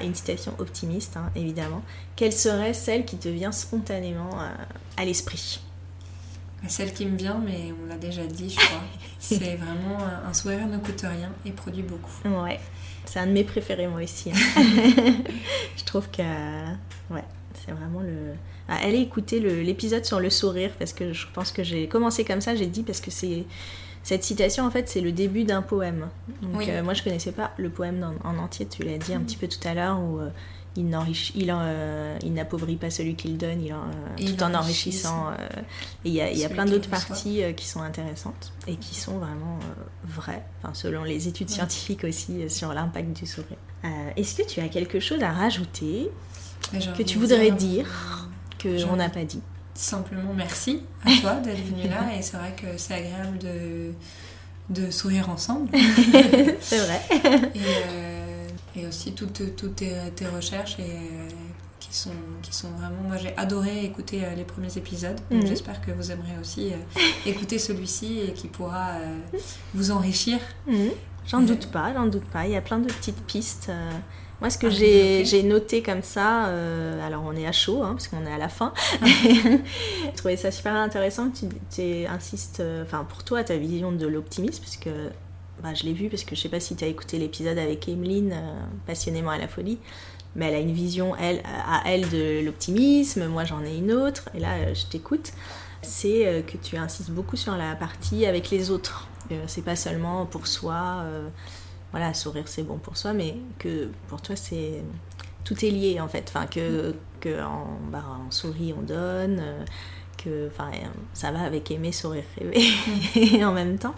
[0.04, 1.84] Une citation optimiste, hein, évidemment,
[2.16, 4.48] quelle serait celle qui te vient spontanément euh,
[4.98, 5.60] à, l'esprit?
[6.68, 8.82] Celle qui me vient, mais on l'a déjà dit, je crois.
[9.20, 9.98] c'est vraiment
[10.28, 12.12] un sourire ne coûte rien et produit beaucoup.
[12.26, 12.60] Ouais,
[13.06, 14.32] c'est un de mes préférés moi aussi.
[14.32, 14.36] Hein.
[15.78, 18.34] je trouve que ouais, c'est vraiment le.
[18.68, 22.42] Ah, allez écouter l'épisode sur le sourire parce que je pense que j'ai commencé comme
[22.42, 22.56] ça.
[22.56, 23.46] J'ai dit parce que c'est
[24.06, 26.10] cette citation, en fait, c'est le début d'un poème.
[26.44, 29.36] Donc, euh, moi, je connaissais pas le poème en, entier, tu l'as dit un petit
[29.36, 30.30] peu tout à l'heure, où euh,
[30.78, 35.32] il, euh, il n'appauvrit pas celui qu'il donne, il tout en enrichissant.
[36.04, 39.18] et il y a, y a plein d'autres parties qui sont intéressantes et qui sont
[39.18, 39.60] vraiment
[40.04, 43.58] vraies, enfin, selon les études scientifiques aussi, sur l'impact du sourire.
[44.16, 46.10] Est-ce que tu as quelque chose à rajouter
[46.98, 48.30] que tu voudrais dire,
[48.62, 49.42] qu'on n'a pas dit?
[49.74, 53.92] Simplement merci à toi d'être venu là et c'est vrai que c'est agréable de,
[54.70, 55.70] de sourire ensemble.
[56.62, 57.02] c'est vrai.
[57.54, 57.60] Et,
[57.90, 58.15] euh,
[58.76, 61.30] et, aussi toutes, toutes tes, tes, recherches et, euh,
[61.80, 62.12] qui, sont,
[62.42, 63.02] qui sont vraiment...
[63.08, 65.20] Moi j'ai adoré écouter euh, les premiers épisodes.
[65.32, 65.46] Mhm.
[65.48, 66.72] J'espère que vous aimerez aussi
[67.26, 68.94] écouter celui-ci et qui pourra
[69.74, 70.40] vous enrichir.
[70.68, 70.92] Mhm.
[71.28, 72.46] J'en doute pas, j'en doute pas.
[72.46, 73.72] Il y a plein de peties pistes.
[74.42, 77.92] Moi, ce que ah, j'ai noté comme ça, euh, alors on est à chaud, hein,
[77.94, 78.74] parce qu'on est à la fin,
[79.04, 84.06] j'ai trouvé ça super intéressant que tu, insistes, euh, enfin pour toi, ta vision de
[84.06, 84.90] l'optimisme, parce que
[85.62, 87.88] bah, je l'ai vu, parce que je sais pas si tu as écouté l'épisode avec
[87.88, 89.78] Emeline, euh, passionnément à la folie,
[90.36, 94.30] mais elle a une vision, elle, à elle, de l'optimisme, moi j'en ai une autre,
[94.34, 95.32] et là je t'écoute.
[95.82, 99.08] C'est que tu insistes beaucoup sur la partie avec les autres.
[99.46, 101.06] c'est pas seulement pour soi
[101.96, 104.84] voilà, sourire c'est bon pour soi, mais que pour toi c'est
[105.46, 106.26] tout est lié en fait.
[106.28, 109.64] Enfin, que, que en, bah, sourit on donne, euh,
[110.18, 110.72] que enfin,
[111.14, 113.96] ça va avec aimer, sourire, rêver en même temps.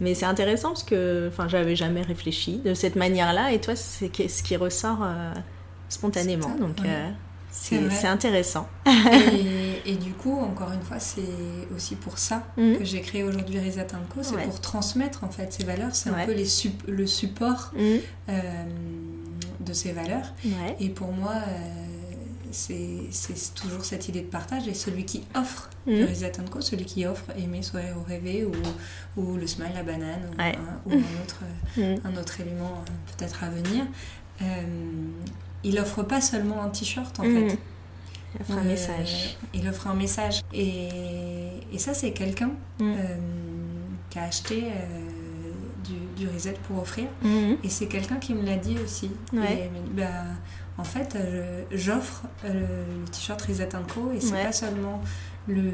[0.00, 4.10] Mais c'est intéressant parce que enfin, j'avais jamais réfléchi de cette manière-là et toi c'est
[4.28, 5.32] ce qui ressort euh,
[5.88, 6.50] spontanément?
[6.58, 7.10] Donc, euh,
[7.52, 8.66] c'est intéressant.
[9.84, 12.76] et, du coup, encore une fois, c'est aussi pour ça mm.
[12.76, 14.22] que j'ai créé aujourd'hui Reset Co.
[14.22, 15.94] C'est pour transmettre en fait ces valeurs.
[15.94, 16.48] C'est un peu les
[16.88, 17.80] le support mm.
[18.30, 18.64] euh,
[19.60, 20.32] de ces valeurs.
[20.80, 21.91] Et pour moi, euh,
[22.52, 23.08] c'est
[23.54, 24.68] toujours cette idée de partage.
[24.68, 25.90] Et celui qui offre mm.
[25.90, 28.52] le Reset Co, celui qui offre aimer, sourire ou rêver, ou,
[29.20, 30.52] ou le smile, la banane, ou, un,
[30.86, 31.42] ou un, autre,
[32.04, 33.84] un autre élément euh, peut-être à venir
[35.64, 37.48] il offre pas seulement un t-shirt en mm.
[37.48, 37.58] fait.
[38.34, 39.36] Il offre un message.
[39.52, 40.40] Il offre un message.
[40.52, 40.88] Et,
[41.72, 42.82] et ça, c'est quelqu'un mm.
[42.82, 43.16] euh,
[44.10, 45.50] qui a acheté euh,
[45.84, 47.06] du, du, reset pour offrir.
[47.22, 47.54] Mm.
[47.62, 49.10] Et c'est quelqu'un qui me l'a dit aussi.
[49.32, 49.70] Ouais.
[49.92, 50.24] bah,
[50.78, 51.16] en fait,
[51.70, 54.12] j'offre euh, le t-shirt Reset Co.
[54.14, 55.00] Et c'est pas seulement
[55.46, 55.70] le,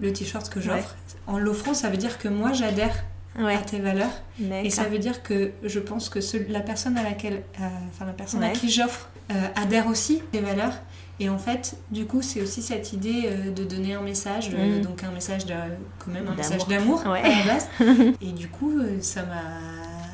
[0.00, 0.96] le t-shirt que j'offre.
[1.26, 3.04] En l'offrant, ça veut dire que moi, j'adhère
[3.38, 4.22] à tes valeurs.
[4.62, 7.42] Et ça veut dire que je pense que la personne à laquelle,
[7.88, 10.74] enfin la personne à qui j'offre euh, adhère aussi des valeurs.
[11.20, 14.80] Et en fait, du coup, c'est aussi cette idée euh, de donner un message, mm.
[14.80, 15.54] donc un message de,
[15.98, 17.68] quand même un message d'amour à la base.
[18.22, 19.42] et du coup, euh, ça m'a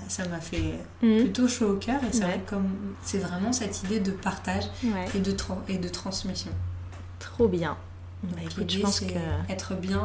[0.09, 1.19] ça m'a fait mm.
[1.19, 2.69] plutôt chaud au cœur et c'est vrai comme
[3.03, 4.65] c'est vraiment cette idée de partage
[5.15, 5.35] et de
[5.69, 6.51] et de transmission.
[7.19, 7.77] Trop bien.
[8.23, 9.15] Bah, écoute, je pense que
[9.49, 10.03] être bien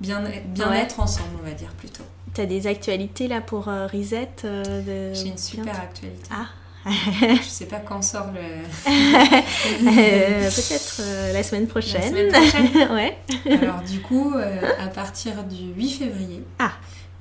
[0.00, 2.04] bien, bien être ensemble, on va dire plutôt.
[2.34, 6.28] Tu as des actualités là pour Reset J'ai une super actualité.
[6.30, 6.46] Ah
[6.86, 8.40] je sais pas quand sort le.
[10.50, 12.00] Peut-être la semaine prochaine.
[12.00, 12.92] La semaine prochaine.
[12.92, 13.18] ouais.
[13.60, 14.32] Alors du coup,
[14.78, 16.72] à partir du 8 février, ah.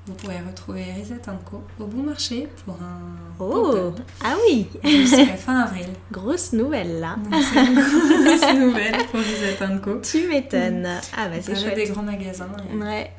[0.09, 2.99] Vous pourrez retrouver Reset Co au bon marché pour un.
[3.39, 3.93] Oh
[4.23, 5.85] Ah oui Jusqu'à fin avril.
[6.11, 7.15] Grosse nouvelle là.
[7.31, 10.01] C'est une grosse nouvelle pour Reset Co.
[10.01, 10.87] Tu m'étonnes.
[11.15, 11.75] Ah bah c'est chouette.
[11.75, 12.49] des grands magasins.
[12.73, 13.11] Ouais.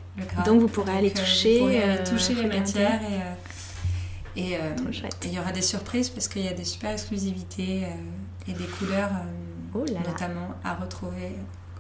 [0.45, 1.61] Donc vous pourrez aller toucher.
[1.61, 3.21] Vous pourrez aller toucher les matières et.
[4.37, 4.57] Et
[5.25, 7.83] il y aura des surprises parce qu'il y a des super exclusivités
[8.49, 9.11] et des couleurs,
[9.75, 11.33] oh notamment à retrouver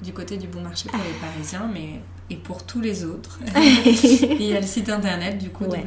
[0.02, 2.00] du côté du bon marché pour les Parisiens, mais
[2.30, 3.40] et pour tous les autres.
[3.56, 5.84] il y a le site internet du coup ouais.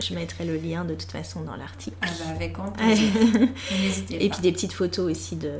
[0.00, 1.96] Je mettrai le lien de toute façon dans l'article.
[2.02, 3.12] Ah bah avec grand plaisir.
[3.32, 4.14] Pas.
[4.14, 5.52] Et puis des petites photos aussi de,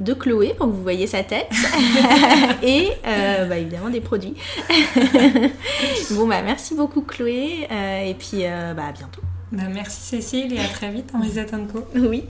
[0.00, 1.50] de Chloé pour que vous voyez sa tête.
[2.62, 4.34] et euh, bah, évidemment des produits.
[6.12, 9.22] bon bah merci beaucoup Chloé euh, et puis euh, bah à bientôt.
[9.52, 11.86] Bah, merci Cécile et à très vite en Reset Co.
[11.94, 12.24] Oui.